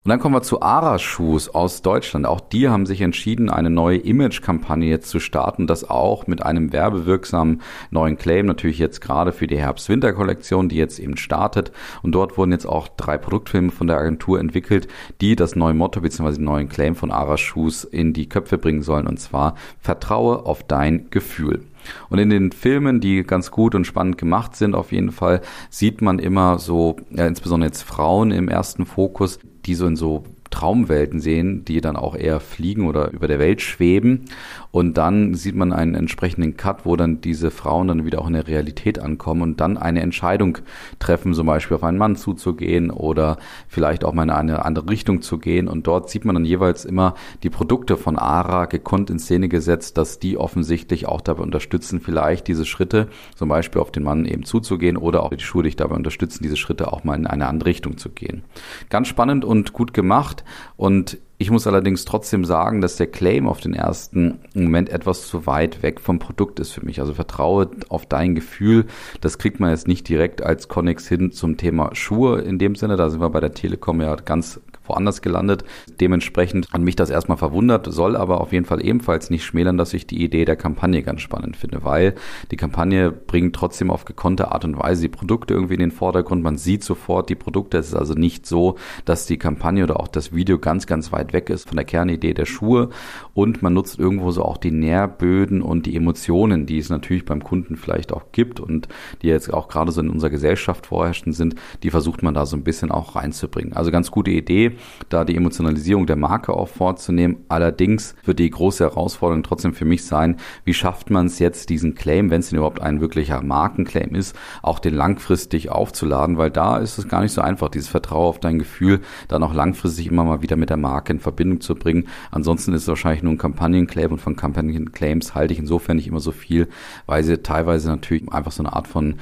Und 0.04 0.09
dann 0.09 0.18
kommen 0.18 0.35
wir 0.35 0.42
zu 0.42 0.61
Ara 0.62 0.99
Shoes 0.99 1.49
aus 1.49 1.80
Deutschland. 1.80 2.26
Auch 2.26 2.40
die 2.40 2.68
haben 2.68 2.87
sich 2.87 3.02
entschieden, 3.02 3.49
eine 3.49 3.71
neue 3.71 3.99
Image-Kampagne 3.99 4.88
jetzt 4.88 5.09
zu 5.09 5.21
starten, 5.21 5.68
das 5.68 5.88
auch 5.88 6.26
mit 6.26 6.42
einem 6.42 6.73
werbewirksamen 6.73 7.62
neuen 7.92 8.18
Claim, 8.18 8.47
natürlich 8.47 8.80
jetzt 8.80 9.00
gerade 9.00 9.30
für 9.30 9.47
die 9.47 9.59
Herbst-Winter-Kollektion, 9.59 10.68
die 10.68 10.75
jetzt 10.75 10.99
eben 10.99 11.16
startet. 11.16 11.71
Und 12.02 12.16
dort 12.16 12.37
wurden 12.37 12.50
jetzt 12.50 12.66
auch 12.66 12.88
drei 12.88 13.16
Produktfilme 13.16 13.71
von 13.71 13.87
der 13.87 13.99
Agentur 13.99 14.40
entwickelt, 14.40 14.88
die 15.21 15.37
das 15.37 15.54
neue 15.54 15.75
Motto 15.75 16.00
bzw. 16.00 16.32
den 16.32 16.44
neuen 16.47 16.68
Claim 16.68 16.97
von 16.97 17.12
Ara 17.12 17.37
Shoes 17.37 17.85
in 17.85 18.12
die 18.12 18.28
Köpfe 18.28 18.59
bringen 18.59 18.82
sollen. 18.82 19.06
Und 19.06 19.21
zwar 19.21 19.54
Vertraue 19.78 20.47
auf 20.47 20.64
dein 20.64 21.11
Gefühl. 21.11 21.66
Und 22.09 22.18
in 22.18 22.30
den 22.30 22.50
Filmen, 22.50 23.00
die 23.00 23.23
ganz 23.23 23.52
gut 23.52 23.76
und 23.76 23.87
spannend 23.87 24.18
gemacht 24.18 24.56
sind, 24.56 24.75
auf 24.75 24.90
jeden 24.90 25.12
Fall, 25.12 25.42
sieht 25.71 26.02
man 26.02 26.18
immer 26.18 26.59
so, 26.59 26.97
ja, 27.11 27.28
insbesondere 27.28 27.68
jetzt 27.68 27.82
Frauen 27.82 28.32
im 28.32 28.49
ersten 28.49 28.85
Fokus, 28.85 29.38
die 29.66 29.75
so 29.75 29.87
in 29.87 29.97
so 29.97 30.25
Traumwelten 30.52 31.18
sehen, 31.18 31.64
die 31.64 31.80
dann 31.80 31.97
auch 31.97 32.14
eher 32.14 32.38
fliegen 32.38 32.87
oder 32.87 33.11
über 33.11 33.26
der 33.26 33.40
Welt 33.40 33.61
schweben. 33.61 34.26
Und 34.71 34.97
dann 34.97 35.35
sieht 35.35 35.56
man 35.56 35.73
einen 35.73 35.94
entsprechenden 35.94 36.56
Cut, 36.56 36.87
wo 36.87 36.94
dann 36.94 37.21
diese 37.21 37.50
Frauen 37.50 37.88
dann 37.88 38.04
wieder 38.04 38.21
auch 38.21 38.28
in 38.28 38.35
der 38.35 38.47
Realität 38.47 38.99
ankommen 38.99 39.42
und 39.42 39.61
dann 39.61 39.76
eine 39.76 40.00
Entscheidung 40.00 40.59
treffen, 40.99 41.35
zum 41.35 41.47
Beispiel 41.47 41.76
auf 41.76 41.85
einen 41.85 41.99
Mann 41.99 42.16
zuzugehen 42.16 42.90
oder 42.90 43.38
vielleicht 43.68 44.04
auch 44.04 44.12
mal 44.12 44.23
in 44.23 44.30
eine 44.30 44.64
andere 44.64 44.88
Richtung 44.88 45.23
zu 45.23 45.38
gehen. 45.38 45.68
Und 45.68 45.87
dort 45.87 46.11
sieht 46.11 46.25
man 46.25 46.35
dann 46.35 46.44
jeweils 46.44 46.85
immer 46.85 47.14
die 47.42 47.50
Produkte 47.50 47.97
von 47.97 48.16
ARA 48.16 48.66
gekonnt 48.66 49.11
in 49.11 49.18
Szene 49.18 49.49
gesetzt, 49.49 49.99
dass 49.99 50.18
die 50.18 50.37
offensichtlich 50.37 51.06
auch 51.06 51.21
dabei 51.21 51.42
unterstützen, 51.42 52.00
vielleicht 52.00 52.47
diese 52.47 52.64
Schritte, 52.64 53.09
zum 53.35 53.49
Beispiel 53.49 53.80
auf 53.80 53.90
den 53.90 54.04
Mann 54.04 54.25
eben 54.25 54.44
zuzugehen 54.44 54.97
oder 54.97 55.23
auch 55.23 55.30
die 55.30 55.42
Schuhe 55.42 55.64
dich 55.64 55.76
dabei 55.76 55.97
unterstützen, 55.97 56.42
diese 56.42 56.56
Schritte 56.56 56.92
auch 56.92 57.04
mal 57.04 57.16
in 57.16 57.26
eine 57.26 57.49
andere 57.49 57.71
Richtung 57.71 57.99
zu 57.99 58.11
gehen. 58.11 58.44
Ganz 58.90 59.09
spannend 59.09 59.44
und 59.44 59.73
gut 59.73 59.94
gemacht. 59.94 60.42
Und 60.77 61.19
ich 61.39 61.51
muss 61.51 61.67
allerdings 61.67 62.05
trotzdem 62.05 62.45
sagen, 62.45 62.81
dass 62.81 62.97
der 62.97 63.09
Claim 63.09 63.49
auf 63.49 63.61
den 63.61 63.75
ersten 63.75 64.39
Moment 64.55 64.91
etwas 64.91 65.27
zu 65.27 65.45
weit 65.47 65.83
weg 65.83 66.01
vom 66.01 66.21
Produkt 66.21 66.61
ist 66.61 66.71
für 66.71 66.85
mich. 66.85 67.01
Also 67.01 67.15
vertraue 67.15 67.69
auf 67.89 68.07
dein 68.07 68.35
Gefühl. 68.35 68.87
Das 69.21 69.39
kriegt 69.39 69.59
man 69.59 69.71
jetzt 69.71 69.89
nicht 69.89 70.09
direkt 70.09 70.43
als 70.43 70.69
Connex 70.69 71.09
hin 71.09 71.33
zum 71.33 71.57
Thema 71.57 71.91
Schuhe 71.95 72.41
in 72.43 72.59
dem 72.59 72.77
Sinne. 72.77 72.97
Da 72.97 73.11
sind 73.11 73.21
wir 73.21 73.31
bei 73.31 73.41
der 73.41 73.55
Telekom 73.55 74.01
ja 74.01 74.15
ganz 74.15 74.61
woanders 74.93 75.23
gelandet. 75.23 75.65
Dementsprechend 76.01 76.69
hat 76.73 76.81
mich 76.81 76.97
das 76.97 77.11
erstmal 77.11 77.39
verwundert, 77.39 77.93
soll 77.93 78.17
aber 78.17 78.41
auf 78.41 78.53
jeden 78.53 78.67
Fall 78.67 78.85
ebenfalls 78.85 79.31
nicht 79.31 79.45
schmälern, 79.45 79.79
dass 79.79 79.95
ich 79.95 80.07
die 80.07 80.23
Idee 80.23 80.45
der 80.45 80.57
Kampagne 80.57 81.03
ganz 81.03 81.23
spannend 81.23 81.57
finde, 81.57 81.85
weil 81.85 82.15
die 82.51 82.57
Kampagne 82.57 83.11
bringt 83.11 83.57
trotzdem 83.57 83.91
auf 83.91 84.05
gekonnte 84.05 84.53
Art 84.53 84.65
und 84.65 84.79
Weise 84.79 85.03
die 85.03 85.09
Produkte 85.09 85.55
irgendwie 85.55 85.75
in 85.75 85.81
den 85.81 85.91
Vordergrund. 85.91 86.43
Man 86.43 86.59
sieht 86.59 86.85
sofort 86.85 87.29
die 87.31 87.35
Produkte. 87.35 87.79
Es 87.79 87.89
ist 87.89 87.95
also 87.95 88.15
nicht 88.15 88.47
so, 88.47 88.77
dass 89.05 89.27
die 89.27 89.39
Kampagne 89.39 89.85
oder 89.85 89.99
auch 89.99 90.09
das 90.09 90.35
Video 90.35 90.59
ganz, 90.59 90.87
ganz 90.87 91.13
weit 91.13 91.33
weg 91.33 91.51
ist 91.51 91.69
von 91.69 91.77
der 91.77 91.85
Kernidee 91.85 92.35
der 92.35 92.47
Schuhe 92.47 92.91
und 93.35 93.63
man 93.63 93.75
nutzt 93.75 93.99
irgendwo 93.99 94.31
so 94.31 94.45
auch 94.45 94.59
die 94.59 94.71
Nährböden 94.71 95.63
und 95.63 95.87
die 95.87 95.97
Emotionen, 95.97 96.67
die 96.67 96.79
es 96.79 96.91
natürlich 96.91 97.25
beim 97.25 97.43
Kunden 97.43 97.77
vielleicht 97.77 98.13
auch 98.13 98.33
gibt 98.33 98.61
und 98.61 98.89
die 99.23 99.29
jetzt 99.29 99.53
auch 99.53 99.69
gerade 99.69 99.93
so 99.93 100.01
in 100.01 100.11
unserer 100.11 100.31
Gesellschaft 100.31 100.87
vorherrschend 100.87 101.35
sind, 101.35 101.55
die 101.83 101.91
versucht 101.91 102.23
man 102.23 102.35
da 102.35 102.47
so 102.47 102.57
ein 102.57 102.65
bisschen 102.65 102.91
auch 102.91 103.17
reinzubringen. 103.17 103.73
Also 103.73 103.91
ganz 103.91 104.11
gute 104.11 104.31
Idee, 104.31 104.73
da 105.09 105.25
die 105.25 105.37
Emotionalisierung 105.37 106.07
der 106.07 106.17
Marke 106.17 106.53
auch 106.55 106.69
vorzunehmen. 106.69 107.45
Allerdings 107.49 108.15
wird 108.25 108.39
die 108.39 108.51
große 108.51 108.85
Herausforderung 108.85 109.43
trotzdem 109.43 109.75
für 109.75 109.85
mich 109.85 110.05
sein, 110.05 110.37
wie 110.65 110.75
schafft 110.75 111.11
man 111.11 111.27
es 111.27 111.39
jetzt, 111.39 111.71
diesen 111.71 111.95
Claim, 111.95 112.31
wenn 112.31 112.41
es 112.41 112.51
denn 112.51 112.59
überhaupt 112.59 112.81
ein 112.81 113.01
wirklicher 113.01 113.43
Markenclaim 113.43 114.15
ist, 114.15 114.37
auch 114.62 114.79
den 114.79 114.95
langfristig 114.95 115.71
aufzuladen, 115.71 116.39
weil 116.39 116.51
da 116.51 116.79
ist 116.79 116.99
es 116.99 117.09
gar 117.09 117.23
nicht 117.23 117.33
so 117.33 117.41
einfach, 117.41 117.69
dieses 117.69 117.89
Vertrauen 117.89 118.29
auf 118.29 118.41
dein 118.41 118.59
Gefühl 118.59 119.01
dann 119.29 119.43
auch 119.43 119.55
langfristig 119.55 120.07
immer 120.07 120.25
mal 120.25 120.43
wieder 120.43 120.57
mit 120.57 120.71
der 120.71 120.77
Marke 120.77 121.12
in 121.12 121.21
Verbindung 121.21 121.61
zu 121.61 121.75
bringen. 121.75 122.09
Ansonsten 122.31 122.73
ist 122.73 122.83
es 122.83 122.89
wahrscheinlich 122.89 123.23
nur 123.23 123.33
ein 123.33 123.39
Kampagnenclaim 123.39 124.12
und 124.12 124.21
von 124.21 124.37
Kampagnenclaims 124.37 125.35
halte 125.35 125.53
ich 125.53 125.59
insofern 125.59 125.97
nicht 125.97 126.07
immer 126.07 126.21
so 126.21 126.33
viel, 126.33 126.69
weil 127.07 127.25
sie 127.25 127.43
teilweise 127.43 127.89
natürlich 127.89 128.31
einfach 128.33 128.53
so 128.53 128.62
eine 128.62 128.73
Art 128.73 128.89
von 128.89 129.17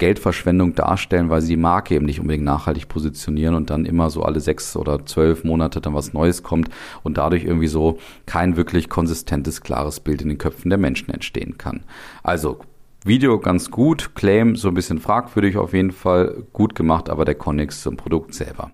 Geldverschwendung 0.00 0.74
darstellen, 0.74 1.30
weil 1.30 1.42
sie 1.42 1.54
die 1.54 1.60
Marke 1.60 1.94
eben 1.94 2.06
nicht 2.06 2.18
unbedingt 2.18 2.44
nachhaltig 2.44 2.88
positionieren 2.88 3.54
und 3.54 3.70
dann 3.70 3.84
immer 3.84 4.10
so 4.10 4.22
alle 4.24 4.40
sechs 4.40 4.74
oder 4.74 5.06
zwölf 5.06 5.44
Monate 5.44 5.80
dann 5.80 5.94
was 5.94 6.12
Neues 6.12 6.42
kommt 6.42 6.68
und 7.04 7.18
dadurch 7.18 7.44
irgendwie 7.44 7.68
so 7.68 7.98
kein 8.26 8.56
wirklich 8.56 8.88
konsistentes, 8.88 9.60
klares 9.60 10.00
Bild 10.00 10.22
in 10.22 10.28
den 10.28 10.38
Köpfen 10.38 10.70
der 10.70 10.78
Menschen 10.78 11.10
entstehen 11.10 11.58
kann. 11.58 11.84
Also 12.24 12.58
Video 13.04 13.38
ganz 13.38 13.70
gut, 13.70 14.14
Claim 14.14 14.56
so 14.56 14.68
ein 14.68 14.74
bisschen 14.74 14.98
fragwürdig 14.98 15.56
auf 15.56 15.72
jeden 15.72 15.92
Fall, 15.92 16.44
gut 16.52 16.74
gemacht, 16.74 17.08
aber 17.08 17.24
der 17.24 17.36
Connex 17.36 17.82
zum 17.82 17.96
Produkt 17.96 18.34
selber. 18.34 18.70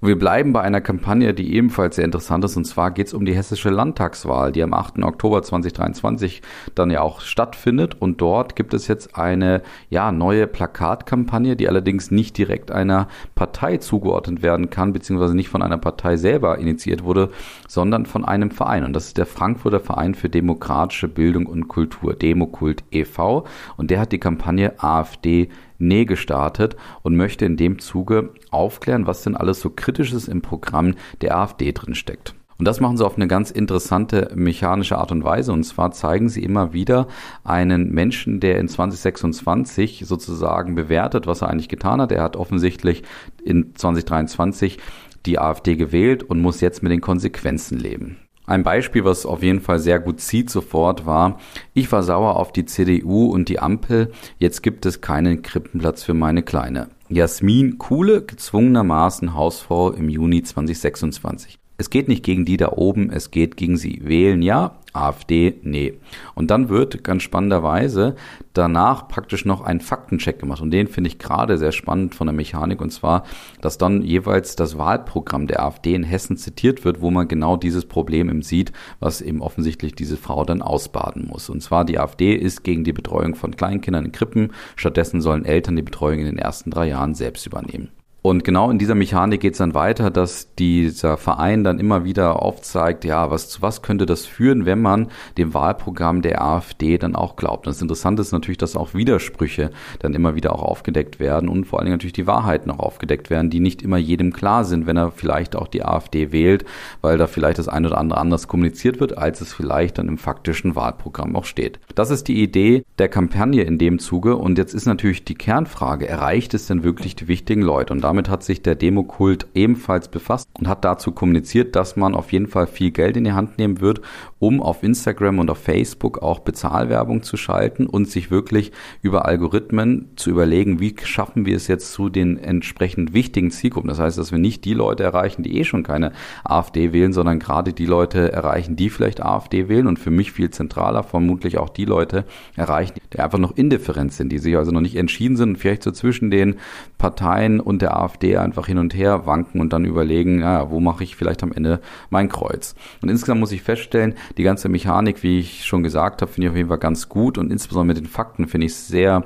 Wir 0.00 0.16
bleiben 0.16 0.52
bei 0.52 0.60
einer 0.60 0.80
Kampagne, 0.80 1.34
die 1.34 1.54
ebenfalls 1.54 1.96
sehr 1.96 2.04
interessant 2.04 2.44
ist, 2.44 2.56
und 2.56 2.64
zwar 2.64 2.92
geht 2.92 3.08
es 3.08 3.14
um 3.14 3.24
die 3.24 3.34
hessische 3.34 3.68
Landtagswahl, 3.68 4.52
die 4.52 4.62
am 4.62 4.72
8. 4.72 5.02
Oktober 5.02 5.42
2023 5.42 6.40
dann 6.76 6.92
ja 6.92 7.00
auch 7.00 7.20
stattfindet. 7.20 7.96
Und 7.98 8.20
dort 8.20 8.54
gibt 8.54 8.74
es 8.74 8.86
jetzt 8.86 9.16
eine 9.16 9.60
ja, 9.90 10.12
neue 10.12 10.46
Plakatkampagne, 10.46 11.56
die 11.56 11.68
allerdings 11.68 12.12
nicht 12.12 12.38
direkt 12.38 12.70
einer 12.70 13.08
Partei 13.34 13.78
zugeordnet 13.78 14.40
werden 14.40 14.70
kann, 14.70 14.92
beziehungsweise 14.92 15.34
nicht 15.34 15.48
von 15.48 15.62
einer 15.62 15.78
Partei 15.78 16.16
selber 16.16 16.58
initiiert 16.58 17.02
wurde, 17.02 17.30
sondern 17.66 18.06
von 18.06 18.24
einem 18.24 18.52
Verein. 18.52 18.84
Und 18.84 18.92
das 18.92 19.06
ist 19.06 19.18
der 19.18 19.26
Frankfurter 19.26 19.80
Verein 19.80 20.14
für 20.14 20.28
demokratische 20.28 21.08
Bildung 21.08 21.46
und 21.46 21.66
Kultur, 21.66 22.14
Demokult 22.14 22.84
e.V. 22.92 23.46
Und 23.76 23.90
der 23.90 23.98
hat 23.98 24.12
die 24.12 24.20
Kampagne 24.20 24.80
AfD 24.80 25.48
Näh 25.78 26.04
gestartet 26.04 26.76
und 27.02 27.16
möchte 27.16 27.44
in 27.44 27.56
dem 27.56 27.78
Zuge 27.78 28.34
aufklären, 28.50 29.06
was 29.06 29.22
denn 29.22 29.36
alles 29.36 29.60
so 29.60 29.70
kritisches 29.70 30.28
im 30.28 30.42
Programm 30.42 30.94
der 31.20 31.36
AfD 31.36 31.72
drin 31.72 31.94
steckt. 31.94 32.34
Und 32.58 32.66
das 32.66 32.80
machen 32.80 32.96
sie 32.96 33.06
auf 33.06 33.14
eine 33.14 33.28
ganz 33.28 33.52
interessante 33.52 34.32
mechanische 34.34 34.98
Art 34.98 35.12
und 35.12 35.22
Weise. 35.22 35.52
Und 35.52 35.62
zwar 35.62 35.92
zeigen 35.92 36.28
sie 36.28 36.42
immer 36.42 36.72
wieder 36.72 37.06
einen 37.44 37.92
Menschen, 37.92 38.40
der 38.40 38.58
in 38.58 38.66
2026 38.66 40.02
sozusagen 40.04 40.74
bewertet, 40.74 41.28
was 41.28 41.42
er 41.42 41.50
eigentlich 41.50 41.68
getan 41.68 42.00
hat. 42.00 42.10
Er 42.10 42.24
hat 42.24 42.36
offensichtlich 42.36 43.04
in 43.44 43.76
2023 43.76 44.78
die 45.24 45.38
AfD 45.38 45.76
gewählt 45.76 46.24
und 46.24 46.42
muss 46.42 46.60
jetzt 46.60 46.82
mit 46.82 46.90
den 46.90 47.00
Konsequenzen 47.00 47.78
leben. 47.78 48.16
Ein 48.48 48.62
Beispiel, 48.62 49.04
was 49.04 49.26
auf 49.26 49.42
jeden 49.42 49.60
Fall 49.60 49.78
sehr 49.78 49.98
gut 49.98 50.22
zieht 50.22 50.48
sofort, 50.48 51.04
war, 51.04 51.38
ich 51.74 51.92
war 51.92 52.02
sauer 52.02 52.36
auf 52.36 52.50
die 52.50 52.64
CDU 52.64 53.26
und 53.26 53.50
die 53.50 53.58
Ampel, 53.58 54.10
jetzt 54.38 54.62
gibt 54.62 54.86
es 54.86 55.02
keinen 55.02 55.42
Krippenplatz 55.42 56.02
für 56.02 56.14
meine 56.14 56.42
Kleine. 56.42 56.88
Jasmin 57.10 57.76
Kuhle, 57.76 58.22
gezwungenermaßen 58.22 59.34
Hausfrau 59.34 59.90
im 59.90 60.08
Juni 60.08 60.42
2026. 60.44 61.58
Es 61.80 61.90
geht 61.90 62.08
nicht 62.08 62.24
gegen 62.24 62.44
die 62.44 62.56
da 62.56 62.72
oben, 62.72 63.08
es 63.10 63.30
geht 63.30 63.56
gegen 63.56 63.76
sie. 63.76 64.00
Wählen 64.02 64.42
ja, 64.42 64.78
AfD, 64.92 65.60
nee. 65.62 65.94
Und 66.34 66.50
dann 66.50 66.68
wird 66.70 67.04
ganz 67.04 67.22
spannenderweise 67.22 68.16
danach 68.52 69.06
praktisch 69.06 69.44
noch 69.44 69.60
ein 69.60 69.80
Faktencheck 69.80 70.40
gemacht. 70.40 70.60
Und 70.60 70.72
den 70.72 70.88
finde 70.88 71.06
ich 71.06 71.20
gerade 71.20 71.56
sehr 71.56 71.70
spannend 71.70 72.16
von 72.16 72.26
der 72.26 72.34
Mechanik. 72.34 72.80
Und 72.80 72.90
zwar, 72.90 73.22
dass 73.60 73.78
dann 73.78 74.02
jeweils 74.02 74.56
das 74.56 74.76
Wahlprogramm 74.76 75.46
der 75.46 75.62
AfD 75.62 75.94
in 75.94 76.02
Hessen 76.02 76.36
zitiert 76.36 76.84
wird, 76.84 77.00
wo 77.00 77.12
man 77.12 77.28
genau 77.28 77.56
dieses 77.56 77.84
Problem 77.84 78.28
im 78.28 78.42
sieht, 78.42 78.72
was 78.98 79.20
eben 79.20 79.40
offensichtlich 79.40 79.94
diese 79.94 80.16
Frau 80.16 80.44
dann 80.44 80.62
ausbaden 80.62 81.28
muss. 81.28 81.48
Und 81.48 81.62
zwar 81.62 81.84
die 81.84 82.00
AfD 82.00 82.34
ist 82.34 82.64
gegen 82.64 82.82
die 82.82 82.92
Betreuung 82.92 83.36
von 83.36 83.54
Kleinkindern 83.54 84.06
in 84.06 84.12
Krippen. 84.12 84.52
Stattdessen 84.74 85.20
sollen 85.20 85.44
Eltern 85.44 85.76
die 85.76 85.82
Betreuung 85.82 86.18
in 86.18 86.26
den 86.26 86.38
ersten 86.38 86.72
drei 86.72 86.88
Jahren 86.88 87.14
selbst 87.14 87.46
übernehmen. 87.46 87.90
Und 88.28 88.44
genau 88.44 88.70
in 88.70 88.78
dieser 88.78 88.94
Mechanik 88.94 89.40
geht 89.40 89.54
es 89.54 89.58
dann 89.58 89.72
weiter, 89.72 90.10
dass 90.10 90.54
dieser 90.56 91.16
Verein 91.16 91.64
dann 91.64 91.78
immer 91.78 92.04
wieder 92.04 92.42
aufzeigt, 92.42 93.06
ja, 93.06 93.30
was 93.30 93.48
zu 93.48 93.62
was 93.62 93.80
könnte 93.80 94.04
das 94.04 94.26
führen, 94.26 94.66
wenn 94.66 94.82
man 94.82 95.08
dem 95.38 95.54
Wahlprogramm 95.54 96.20
der 96.20 96.44
AfD 96.44 96.98
dann 96.98 97.16
auch 97.16 97.36
glaubt. 97.36 97.66
Und 97.66 97.72
das 97.72 97.80
Interessante 97.80 98.20
ist 98.20 98.32
natürlich, 98.32 98.58
dass 98.58 98.76
auch 98.76 98.92
Widersprüche 98.92 99.70
dann 100.00 100.12
immer 100.12 100.34
wieder 100.34 100.52
auch 100.52 100.60
aufgedeckt 100.60 101.20
werden 101.20 101.48
und 101.48 101.64
vor 101.64 101.78
allen 101.78 101.86
Dingen 101.86 101.94
natürlich 101.94 102.12
die 102.12 102.26
Wahrheiten 102.26 102.70
auch 102.70 102.80
aufgedeckt 102.80 103.30
werden, 103.30 103.48
die 103.48 103.60
nicht 103.60 103.80
immer 103.80 103.96
jedem 103.96 104.34
klar 104.34 104.66
sind, 104.66 104.86
wenn 104.86 104.98
er 104.98 105.10
vielleicht 105.10 105.56
auch 105.56 105.66
die 105.66 105.82
AfD 105.82 106.30
wählt, 106.30 106.66
weil 107.00 107.16
da 107.16 107.28
vielleicht 107.28 107.58
das 107.58 107.68
eine 107.68 107.86
oder 107.86 107.96
andere 107.96 108.20
anders 108.20 108.46
kommuniziert 108.46 109.00
wird, 109.00 109.16
als 109.16 109.40
es 109.40 109.54
vielleicht 109.54 109.96
dann 109.96 110.06
im 110.06 110.18
faktischen 110.18 110.76
Wahlprogramm 110.76 111.34
auch 111.34 111.46
steht. 111.46 111.80
Das 111.94 112.10
ist 112.10 112.28
die 112.28 112.42
Idee 112.42 112.84
der 112.98 113.08
Kampagne 113.08 113.62
in 113.62 113.78
dem 113.78 113.98
Zuge. 113.98 114.36
Und 114.36 114.58
jetzt 114.58 114.74
ist 114.74 114.84
natürlich 114.84 115.24
die 115.24 115.34
Kernfrage, 115.34 116.06
erreicht 116.06 116.52
es 116.52 116.66
denn 116.66 116.84
wirklich 116.84 117.16
die 117.16 117.26
wichtigen 117.26 117.62
Leute? 117.62 117.94
Und 117.94 118.02
damit 118.02 118.17
damit 118.18 118.30
hat 118.30 118.42
sich 118.42 118.62
der 118.62 118.74
Demokult 118.74 119.46
ebenfalls 119.54 120.08
befasst 120.08 120.48
und 120.58 120.66
hat 120.66 120.84
dazu 120.84 121.12
kommuniziert, 121.12 121.76
dass 121.76 121.94
man 121.94 122.16
auf 122.16 122.32
jeden 122.32 122.48
Fall 122.48 122.66
viel 122.66 122.90
Geld 122.90 123.16
in 123.16 123.22
die 123.22 123.32
Hand 123.32 123.58
nehmen 123.58 123.80
wird, 123.80 124.00
um 124.40 124.60
auf 124.60 124.82
Instagram 124.82 125.38
und 125.38 125.50
auf 125.50 125.58
Facebook 125.58 126.20
auch 126.20 126.40
Bezahlwerbung 126.40 127.22
zu 127.22 127.36
schalten 127.36 127.86
und 127.86 128.08
sich 128.08 128.32
wirklich 128.32 128.72
über 129.02 129.26
Algorithmen 129.26 130.08
zu 130.16 130.30
überlegen, 130.30 130.80
wie 130.80 130.96
schaffen 131.00 131.46
wir 131.46 131.54
es 131.54 131.68
jetzt 131.68 131.92
zu 131.92 132.08
den 132.08 132.38
entsprechend 132.38 133.14
wichtigen 133.14 133.52
Zielgruppen. 133.52 133.88
Das 133.88 134.00
heißt, 134.00 134.18
dass 134.18 134.32
wir 134.32 134.40
nicht 134.40 134.64
die 134.64 134.74
Leute 134.74 135.04
erreichen, 135.04 135.44
die 135.44 135.56
eh 135.56 135.64
schon 135.64 135.84
keine 135.84 136.10
AfD 136.42 136.92
wählen, 136.92 137.12
sondern 137.12 137.38
gerade 137.38 137.72
die 137.72 137.86
Leute 137.86 138.32
erreichen, 138.32 138.74
die 138.74 138.90
vielleicht 138.90 139.22
AfD 139.22 139.68
wählen 139.68 139.86
und 139.86 140.00
für 140.00 140.10
mich 140.10 140.32
viel 140.32 140.50
zentraler 140.50 141.04
vermutlich 141.04 141.58
auch 141.58 141.68
die 141.68 141.84
Leute 141.84 142.24
erreichen, 142.56 142.94
die 143.12 143.20
einfach 143.20 143.38
noch 143.38 143.56
indifferent 143.56 144.12
sind, 144.12 144.30
die 144.30 144.38
sich 144.38 144.56
also 144.56 144.72
noch 144.72 144.80
nicht 144.80 144.96
entschieden 144.96 145.36
sind 145.36 145.50
und 145.50 145.56
vielleicht 145.56 145.84
so 145.84 145.92
zwischen 145.92 146.32
den 146.32 146.56
Parteien 146.98 147.60
und 147.60 147.80
der 147.80 147.96
AfD 147.98 148.36
einfach 148.36 148.66
hin 148.66 148.78
und 148.78 148.94
her 148.94 149.26
wanken 149.26 149.60
und 149.60 149.72
dann 149.72 149.84
überlegen, 149.84 150.40
ja, 150.40 150.70
wo 150.70 150.80
mache 150.80 151.04
ich 151.04 151.16
vielleicht 151.16 151.42
am 151.42 151.52
Ende 151.52 151.80
mein 152.10 152.28
Kreuz. 152.28 152.74
Und 153.02 153.08
insgesamt 153.08 153.40
muss 153.40 153.52
ich 153.52 153.62
feststellen, 153.62 154.14
die 154.36 154.42
ganze 154.42 154.68
Mechanik, 154.68 155.22
wie 155.22 155.38
ich 155.40 155.64
schon 155.64 155.82
gesagt 155.82 156.22
habe, 156.22 156.30
finde 156.30 156.46
ich 156.46 156.50
auf 156.50 156.56
jeden 156.56 156.68
Fall 156.68 156.78
ganz 156.78 157.08
gut 157.08 157.38
und 157.38 157.50
insbesondere 157.50 157.86
mit 157.86 157.96
den 157.98 158.06
Fakten 158.06 158.48
finde 158.48 158.66
ich 158.66 158.74
sehr 158.74 159.24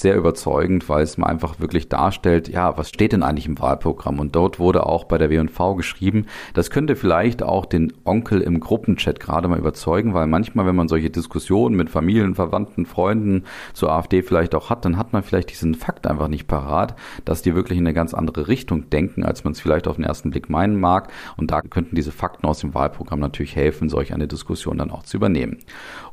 sehr 0.00 0.16
überzeugend, 0.16 0.88
weil 0.90 1.02
es 1.02 1.16
mal 1.16 1.26
einfach 1.26 1.58
wirklich 1.58 1.88
darstellt, 1.88 2.48
ja, 2.48 2.76
was 2.76 2.90
steht 2.90 3.12
denn 3.12 3.22
eigentlich 3.22 3.46
im 3.46 3.58
Wahlprogramm? 3.58 4.20
Und 4.20 4.36
dort 4.36 4.58
wurde 4.58 4.84
auch 4.84 5.04
bei 5.04 5.16
der 5.16 5.30
W&V 5.30 5.74
geschrieben, 5.74 6.26
das 6.52 6.70
könnte 6.70 6.96
vielleicht 6.96 7.42
auch 7.42 7.64
den 7.64 7.94
Onkel 8.04 8.42
im 8.42 8.60
Gruppenchat 8.60 9.20
gerade 9.20 9.48
mal 9.48 9.58
überzeugen, 9.58 10.12
weil 10.12 10.26
manchmal, 10.26 10.66
wenn 10.66 10.76
man 10.76 10.88
solche 10.88 11.08
Diskussionen 11.08 11.76
mit 11.76 11.88
Familien, 11.88 12.34
Verwandten, 12.34 12.84
Freunden 12.84 13.44
zur 13.72 13.90
AfD 13.90 14.20
vielleicht 14.20 14.54
auch 14.54 14.68
hat, 14.68 14.84
dann 14.84 14.98
hat 14.98 15.14
man 15.14 15.22
vielleicht 15.22 15.50
diesen 15.50 15.74
Fakt 15.74 16.06
einfach 16.06 16.28
nicht 16.28 16.46
parat, 16.46 16.94
dass 17.24 17.40
die 17.40 17.54
wirklich 17.54 17.78
in 17.78 17.86
eine 17.86 17.94
ganz 17.94 18.12
andere 18.12 18.48
Richtung 18.48 18.90
denken, 18.90 19.24
als 19.24 19.44
man 19.44 19.54
es 19.54 19.60
vielleicht 19.60 19.88
auf 19.88 19.96
den 19.96 20.04
ersten 20.04 20.30
Blick 20.30 20.50
meinen 20.50 20.78
mag. 20.78 21.10
Und 21.38 21.50
da 21.50 21.62
könnten 21.62 21.96
diese 21.96 22.12
Fakten 22.12 22.46
aus 22.46 22.58
dem 22.58 22.74
Wahlprogramm 22.74 23.20
natürlich 23.20 23.56
helfen, 23.56 23.88
solch 23.88 24.12
eine 24.12 24.28
Diskussion 24.28 24.76
dann 24.76 24.90
auch 24.90 25.04
zu 25.04 25.16
übernehmen. 25.16 25.58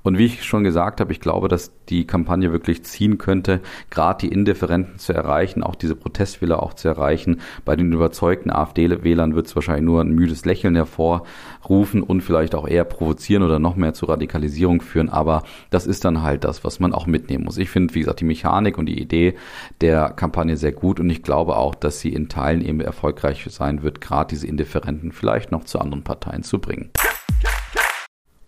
Und 0.04 0.18
wie 0.18 0.26
ich 0.26 0.44
schon 0.44 0.64
gesagt 0.64 1.02
habe, 1.02 1.12
ich 1.12 1.20
glaube, 1.20 1.50
dass 1.50 1.72
die 1.90 2.08
Kampagne 2.08 2.52
wirklich 2.52 2.84
ziehen 2.84 3.18
könnte, 3.18 3.62
gerade 3.90 4.28
die 4.28 4.34
Indifferenten 4.34 5.00
zu 5.00 5.14
erreichen, 5.14 5.64
auch 5.64 5.76
diese 5.76 5.96
Protestwähler 5.96 6.62
auch 6.62 6.74
zu 6.74 6.88
erreichen. 6.88 7.42
Bei 7.66 7.76
den 7.76 7.92
überzeugten 7.92 8.52
AfD-Wählern 8.52 9.36
wird 9.36 9.48
es 9.48 9.56
wahrscheinlich 9.56 9.86
nur 9.86 10.02
ein 10.02 10.12
müdes 10.12 10.46
Lächeln 10.46 10.76
hervorrufen 10.76 12.02
und 12.02 12.22
vielleicht 12.22 12.56
auch 12.56 12.68
eher 12.68 12.84
provozieren 12.84 13.44
oder 13.44 13.60
noch 13.60 13.76
mehr 13.76 13.94
zur 13.94 14.10
Radikalisierung 14.10 14.82
führen. 14.82 15.10
Aber 15.10 15.44
das 15.70 15.86
ist 15.86 16.06
dann 16.06 16.22
halt 16.22 16.44
das, 16.44 16.64
was 16.64 16.80
man 16.80 16.94
auch 16.94 17.08
mitnehmen 17.08 17.46
muss. 17.46 17.58
Ich 17.58 17.70
finde, 17.70 17.94
wie 17.96 18.00
gesagt, 18.00 18.20
die 18.20 18.26
Mechanik 18.26 18.78
und 18.78 18.88
die 18.88 19.02
Idee 19.02 19.36
der 19.82 20.10
Kampagne 20.10 20.58
sehr 20.58 20.72
gut 20.72 21.00
und 21.00 21.10
ich 21.10 21.24
glaube 21.24 21.56
auch, 21.56 21.76
dass 21.76 22.00
sie 22.00 22.14
in 22.14 22.30
Teilen 22.30 22.64
eben 22.64 22.82
erfolgreich 22.82 23.46
sein 23.50 23.84
wird, 23.84 24.02
gerade 24.02 24.30
diese 24.30 24.48
Indifferenten 24.48 25.12
vielleicht 25.12 25.52
noch 25.52 25.64
zu 25.64 25.80
anderen 25.80 26.04
Parteien 26.04 26.44
zu 26.44 26.60
bringen. 26.60 26.92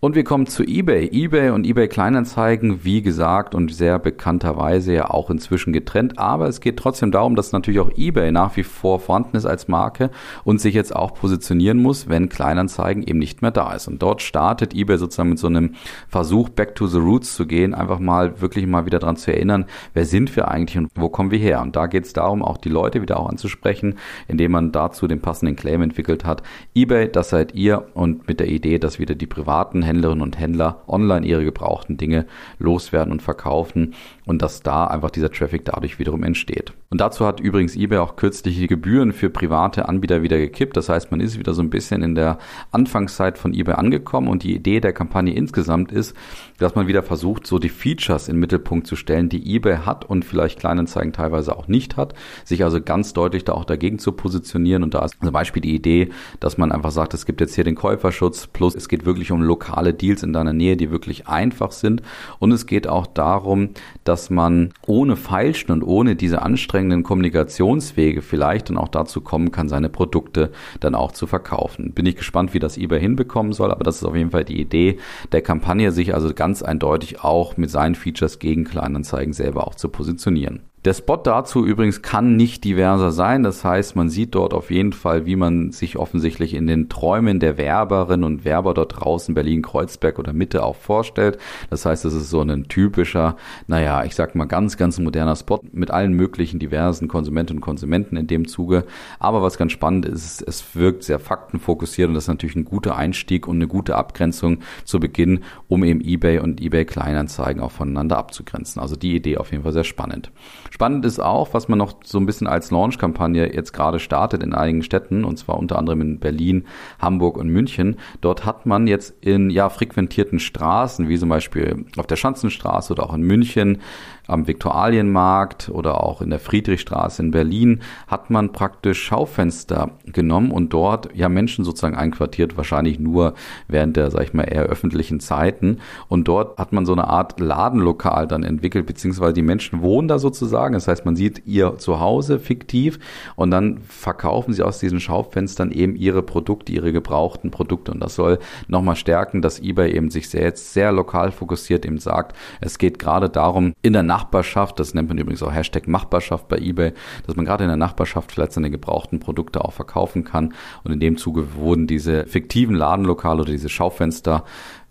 Und 0.06 0.14
wir 0.14 0.22
kommen 0.22 0.46
zu 0.46 0.62
eBay. 0.62 1.10
eBay 1.12 1.50
und 1.50 1.66
eBay 1.66 1.88
Kleinanzeigen, 1.88 2.84
wie 2.84 3.02
gesagt 3.02 3.56
und 3.56 3.74
sehr 3.74 3.98
bekannterweise 3.98 4.92
ja 4.92 5.10
auch 5.10 5.30
inzwischen 5.30 5.72
getrennt. 5.72 6.16
Aber 6.16 6.46
es 6.46 6.60
geht 6.60 6.76
trotzdem 6.76 7.10
darum, 7.10 7.34
dass 7.34 7.50
natürlich 7.50 7.80
auch 7.80 7.90
eBay 7.96 8.30
nach 8.30 8.56
wie 8.56 8.62
vor 8.62 9.00
vorhanden 9.00 9.36
ist 9.36 9.46
als 9.46 9.66
Marke 9.66 10.10
und 10.44 10.60
sich 10.60 10.76
jetzt 10.76 10.94
auch 10.94 11.12
positionieren 11.14 11.82
muss, 11.82 12.08
wenn 12.08 12.28
Kleinanzeigen 12.28 13.02
eben 13.02 13.18
nicht 13.18 13.42
mehr 13.42 13.50
da 13.50 13.72
ist. 13.72 13.88
Und 13.88 14.00
dort 14.00 14.22
startet 14.22 14.76
eBay 14.76 14.96
sozusagen 14.96 15.30
mit 15.30 15.40
so 15.40 15.48
einem 15.48 15.74
Versuch, 16.06 16.50
back 16.50 16.76
to 16.76 16.86
the 16.86 16.98
roots 16.98 17.34
zu 17.34 17.44
gehen, 17.44 17.74
einfach 17.74 17.98
mal 17.98 18.40
wirklich 18.40 18.64
mal 18.68 18.86
wieder 18.86 19.00
dran 19.00 19.16
zu 19.16 19.32
erinnern, 19.32 19.64
wer 19.92 20.04
sind 20.04 20.36
wir 20.36 20.46
eigentlich 20.46 20.78
und 20.78 20.88
wo 20.94 21.08
kommen 21.08 21.32
wir 21.32 21.40
her? 21.40 21.60
Und 21.62 21.74
da 21.74 21.88
geht 21.88 22.04
es 22.04 22.12
darum, 22.12 22.44
auch 22.44 22.58
die 22.58 22.68
Leute 22.68 23.02
wieder 23.02 23.18
auch 23.18 23.28
anzusprechen, 23.28 23.96
indem 24.28 24.52
man 24.52 24.70
dazu 24.70 25.08
den 25.08 25.20
passenden 25.20 25.56
Claim 25.56 25.82
entwickelt 25.82 26.24
hat. 26.24 26.44
eBay, 26.76 27.10
das 27.10 27.30
seid 27.30 27.56
ihr 27.56 27.88
und 27.94 28.28
mit 28.28 28.38
der 28.38 28.46
Idee, 28.46 28.78
dass 28.78 29.00
wieder 29.00 29.16
die 29.16 29.26
privaten 29.26 29.82
Händlerinnen 29.96 30.22
und 30.22 30.38
Händler 30.38 30.82
online 30.86 31.26
ihre 31.26 31.44
gebrauchten 31.44 31.96
Dinge 31.96 32.26
loswerden 32.58 33.12
und 33.12 33.22
verkaufen 33.22 33.94
und 34.26 34.42
dass 34.42 34.62
da 34.62 34.86
einfach 34.86 35.10
dieser 35.10 35.30
Traffic 35.30 35.64
dadurch 35.64 35.98
wiederum 35.98 36.22
entsteht. 36.24 36.72
Und 36.90 37.00
dazu 37.00 37.24
hat 37.26 37.40
übrigens 37.40 37.76
eBay 37.76 37.98
auch 37.98 38.16
kürzlich 38.16 38.56
die 38.56 38.66
Gebühren 38.66 39.12
für 39.12 39.30
private 39.30 39.88
Anbieter 39.88 40.22
wieder 40.22 40.38
gekippt. 40.38 40.76
Das 40.76 40.88
heißt, 40.88 41.10
man 41.10 41.20
ist 41.20 41.38
wieder 41.38 41.54
so 41.54 41.62
ein 41.62 41.70
bisschen 41.70 42.02
in 42.02 42.14
der 42.14 42.38
Anfangszeit 42.70 43.38
von 43.38 43.54
eBay 43.54 43.74
angekommen 43.74 44.28
und 44.28 44.42
die 44.42 44.54
Idee 44.54 44.80
der 44.80 44.92
Kampagne 44.92 45.34
insgesamt 45.34 45.92
ist, 45.92 46.14
dass 46.58 46.74
man 46.74 46.86
wieder 46.86 47.02
versucht, 47.02 47.46
so 47.46 47.58
die 47.58 47.68
Features 47.68 48.28
in 48.28 48.36
den 48.36 48.40
Mittelpunkt 48.40 48.86
zu 48.86 48.96
stellen, 48.96 49.28
die 49.28 49.54
eBay 49.54 49.78
hat 49.78 50.04
und 50.04 50.24
vielleicht 50.24 50.58
Kleinanzeigen 50.58 51.12
teilweise 51.12 51.56
auch 51.56 51.68
nicht 51.68 51.96
hat, 51.96 52.14
sich 52.44 52.64
also 52.64 52.80
ganz 52.80 53.12
deutlich 53.12 53.44
da 53.44 53.52
auch 53.52 53.64
dagegen 53.64 53.98
zu 53.98 54.12
positionieren. 54.12 54.82
Und 54.82 54.94
da 54.94 55.04
ist 55.04 55.16
zum 55.20 55.32
Beispiel 55.32 55.62
die 55.62 55.74
Idee, 55.74 56.10
dass 56.40 56.58
man 56.58 56.72
einfach 56.72 56.90
sagt, 56.90 57.14
es 57.14 57.26
gibt 57.26 57.40
jetzt 57.40 57.54
hier 57.54 57.64
den 57.64 57.74
Käuferschutz 57.74 58.46
plus 58.46 58.74
es 58.74 58.88
geht 58.88 59.06
wirklich 59.06 59.32
um 59.32 59.42
lokale 59.42 59.94
Deals 59.94 60.22
in 60.22 60.32
deiner 60.32 60.52
Nähe, 60.52 60.76
die 60.76 60.90
wirklich 60.90 61.28
einfach 61.28 61.72
sind. 61.72 62.02
Und 62.38 62.52
es 62.52 62.66
geht 62.66 62.86
auch 62.88 63.06
darum, 63.06 63.70
dass 64.04 64.15
man 64.30 64.72
ohne 64.86 65.16
Feilschen 65.16 65.72
und 65.72 65.82
ohne 65.82 66.16
diese 66.16 66.42
anstrengenden 66.42 67.02
Kommunikationswege 67.02 68.22
vielleicht 68.22 68.70
dann 68.70 68.78
auch 68.78 68.88
dazu 68.88 69.20
kommen 69.20 69.52
kann, 69.52 69.68
seine 69.68 69.88
Produkte 69.88 70.50
dann 70.80 70.94
auch 70.94 71.12
zu 71.12 71.26
verkaufen. 71.26 71.92
Bin 71.92 72.06
ich 72.06 72.16
gespannt, 72.16 72.54
wie 72.54 72.58
das 72.58 72.76
eBay 72.76 73.00
hinbekommen 73.00 73.52
soll, 73.52 73.70
aber 73.70 73.84
das 73.84 73.96
ist 73.96 74.04
auf 74.04 74.16
jeden 74.16 74.30
Fall 74.30 74.44
die 74.44 74.60
Idee 74.60 74.98
der 75.32 75.42
Kampagne, 75.42 75.92
sich 75.92 76.14
also 76.14 76.32
ganz 76.34 76.62
eindeutig 76.62 77.22
auch 77.22 77.56
mit 77.56 77.70
seinen 77.70 77.94
Features 77.94 78.38
gegen 78.38 78.64
Kleinanzeigen 78.64 79.32
selber 79.32 79.66
auch 79.66 79.74
zu 79.74 79.88
positionieren. 79.88 80.60
Der 80.86 80.94
Spot 80.94 81.16
dazu 81.16 81.66
übrigens 81.66 82.00
kann 82.00 82.36
nicht 82.36 82.62
diverser 82.62 83.10
sein. 83.10 83.42
Das 83.42 83.64
heißt, 83.64 83.96
man 83.96 84.08
sieht 84.08 84.36
dort 84.36 84.54
auf 84.54 84.70
jeden 84.70 84.92
Fall, 84.92 85.26
wie 85.26 85.34
man 85.34 85.72
sich 85.72 85.96
offensichtlich 85.96 86.54
in 86.54 86.68
den 86.68 86.88
Träumen 86.88 87.40
der 87.40 87.58
Werberinnen 87.58 88.22
und 88.22 88.44
Werber 88.44 88.72
dort 88.72 89.00
draußen 89.00 89.34
Berlin, 89.34 89.62
Kreuzberg 89.62 90.20
oder 90.20 90.32
Mitte 90.32 90.62
auch 90.62 90.76
vorstellt. 90.76 91.38
Das 91.70 91.86
heißt, 91.86 92.04
es 92.04 92.14
ist 92.14 92.30
so 92.30 92.40
ein 92.40 92.68
typischer, 92.68 93.34
naja, 93.66 94.04
ich 94.04 94.14
sag 94.14 94.36
mal 94.36 94.44
ganz, 94.44 94.76
ganz 94.76 95.00
moderner 95.00 95.34
Spot 95.34 95.60
mit 95.72 95.90
allen 95.90 96.12
möglichen 96.12 96.60
diversen 96.60 97.08
Konsumentinnen 97.08 97.58
und 97.58 97.66
Konsumenten 97.66 98.16
in 98.16 98.28
dem 98.28 98.46
Zuge. 98.46 98.84
Aber 99.18 99.42
was 99.42 99.58
ganz 99.58 99.72
spannend 99.72 100.06
ist, 100.06 100.40
es 100.40 100.76
wirkt 100.76 101.02
sehr 101.02 101.18
faktenfokussiert 101.18 102.06
und 102.10 102.14
das 102.14 102.24
ist 102.24 102.28
natürlich 102.28 102.54
ein 102.54 102.64
guter 102.64 102.94
Einstieg 102.94 103.48
und 103.48 103.56
eine 103.56 103.66
gute 103.66 103.96
Abgrenzung 103.96 104.58
zu 104.84 105.00
Beginn, 105.00 105.40
um 105.66 105.82
eben 105.82 106.00
eBay 106.00 106.38
und 106.38 106.60
eBay 106.60 106.84
Kleinanzeigen 106.84 107.60
auch 107.60 107.72
voneinander 107.72 108.18
abzugrenzen. 108.18 108.80
Also 108.80 108.94
die 108.94 109.16
Idee 109.16 109.38
auf 109.38 109.50
jeden 109.50 109.64
Fall 109.64 109.72
sehr 109.72 109.82
spannend. 109.82 110.30
Spannend 110.76 111.06
ist 111.06 111.20
auch, 111.20 111.54
was 111.54 111.68
man 111.68 111.78
noch 111.78 111.94
so 112.04 112.18
ein 112.18 112.26
bisschen 112.26 112.46
als 112.46 112.70
Launch-Kampagne 112.70 113.50
jetzt 113.54 113.72
gerade 113.72 113.98
startet 113.98 114.42
in 114.42 114.52
einigen 114.52 114.82
Städten, 114.82 115.24
und 115.24 115.38
zwar 115.38 115.56
unter 115.56 115.78
anderem 115.78 116.02
in 116.02 116.20
Berlin, 116.20 116.66
Hamburg 116.98 117.38
und 117.38 117.48
München. 117.48 117.96
Dort 118.20 118.44
hat 118.44 118.66
man 118.66 118.86
jetzt 118.86 119.14
in 119.22 119.48
ja 119.48 119.70
frequentierten 119.70 120.38
Straßen, 120.38 121.08
wie 121.08 121.18
zum 121.18 121.30
Beispiel 121.30 121.86
auf 121.96 122.06
der 122.06 122.16
Schanzenstraße 122.16 122.92
oder 122.92 123.04
auch 123.04 123.14
in 123.14 123.22
München, 123.22 123.78
am 124.26 124.46
Viktualienmarkt 124.46 125.68
oder 125.68 126.02
auch 126.02 126.22
in 126.22 126.30
der 126.30 126.38
Friedrichstraße 126.38 127.22
in 127.22 127.30
Berlin 127.30 127.80
hat 128.06 128.30
man 128.30 128.52
praktisch 128.52 129.02
Schaufenster 129.02 129.90
genommen 130.04 130.50
und 130.50 130.72
dort 130.72 131.14
ja 131.14 131.28
Menschen 131.28 131.64
sozusagen 131.64 131.96
einquartiert, 131.96 132.56
wahrscheinlich 132.56 132.98
nur 132.98 133.34
während 133.68 133.96
der, 133.96 134.10
sag 134.10 134.22
ich 134.24 134.34
mal, 134.34 134.44
eher 134.44 134.64
öffentlichen 134.64 135.20
Zeiten. 135.20 135.78
Und 136.08 136.28
dort 136.28 136.58
hat 136.58 136.72
man 136.72 136.86
so 136.86 136.92
eine 136.92 137.08
Art 137.08 137.38
Ladenlokal 137.38 138.26
dann 138.26 138.42
entwickelt, 138.42 138.86
beziehungsweise 138.86 139.34
die 139.34 139.42
Menschen 139.42 139.82
wohnen 139.82 140.08
da 140.08 140.18
sozusagen. 140.18 140.74
Das 140.74 140.88
heißt, 140.88 141.04
man 141.04 141.16
sieht 141.16 141.46
ihr 141.46 141.78
Zuhause 141.78 142.38
fiktiv 142.38 142.98
und 143.36 143.50
dann 143.50 143.78
verkaufen 143.88 144.52
sie 144.52 144.62
aus 144.62 144.78
diesen 144.78 145.00
Schaufenstern 145.00 145.70
eben 145.70 145.96
ihre 145.96 146.22
Produkte, 146.22 146.72
ihre 146.72 146.92
gebrauchten 146.92 147.50
Produkte. 147.50 147.92
Und 147.92 148.00
das 148.00 148.14
soll 148.14 148.38
nochmal 148.68 148.96
stärken, 148.96 149.42
dass 149.42 149.60
eBay 149.60 149.92
eben 149.92 150.10
sich 150.10 150.28
sehr 150.28 150.42
jetzt 150.42 150.72
sehr 150.72 150.92
lokal 150.92 151.32
fokussiert 151.32 151.84
eben 151.84 151.98
sagt, 151.98 152.36
es 152.60 152.78
geht 152.78 152.98
gerade 152.98 153.28
darum, 153.28 153.74
in 153.82 153.92
der 153.92 154.02
Nachbarschaft, 154.16 154.80
das 154.80 154.94
nennt 154.94 155.10
man 155.10 155.18
übrigens 155.18 155.42
auch 155.42 155.52
Hashtag 155.52 155.88
Machbarschaft 155.88 156.48
bei 156.48 156.56
eBay, 156.56 156.92
dass 157.26 157.36
man 157.36 157.44
gerade 157.44 157.64
in 157.64 157.68
der 157.68 157.76
Nachbarschaft 157.76 158.32
vielleicht 158.32 158.52
seine 158.52 158.70
gebrauchten 158.70 159.20
Produkte 159.20 159.62
auch 159.62 159.74
verkaufen 159.74 160.24
kann. 160.24 160.54
Und 160.84 160.92
in 160.92 161.00
dem 161.00 161.18
Zuge 161.18 161.54
wurden 161.54 161.86
diese 161.86 162.24
fiktiven 162.26 162.74
Ladenlokale 162.74 163.42
oder 163.42 163.52
diese 163.52 163.68
Schaufenster 163.68 164.44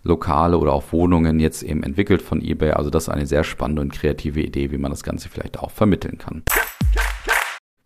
Lokale 0.04 0.58
oder 0.58 0.72
auch 0.72 0.92
Wohnungen 0.92 1.40
jetzt 1.40 1.64
eben 1.64 1.82
entwickelt 1.82 2.22
von 2.22 2.40
eBay. 2.40 2.70
Also 2.70 2.88
das 2.90 3.04
ist 3.04 3.08
eine 3.08 3.26
sehr 3.26 3.42
spannende 3.42 3.82
und 3.82 3.92
kreative 3.92 4.40
Idee, 4.40 4.70
wie 4.70 4.78
man 4.78 4.92
das 4.92 5.02
Ganze 5.02 5.28
vielleicht 5.28 5.58
auch 5.58 5.72
vermitteln 5.72 6.18
kann. 6.18 6.44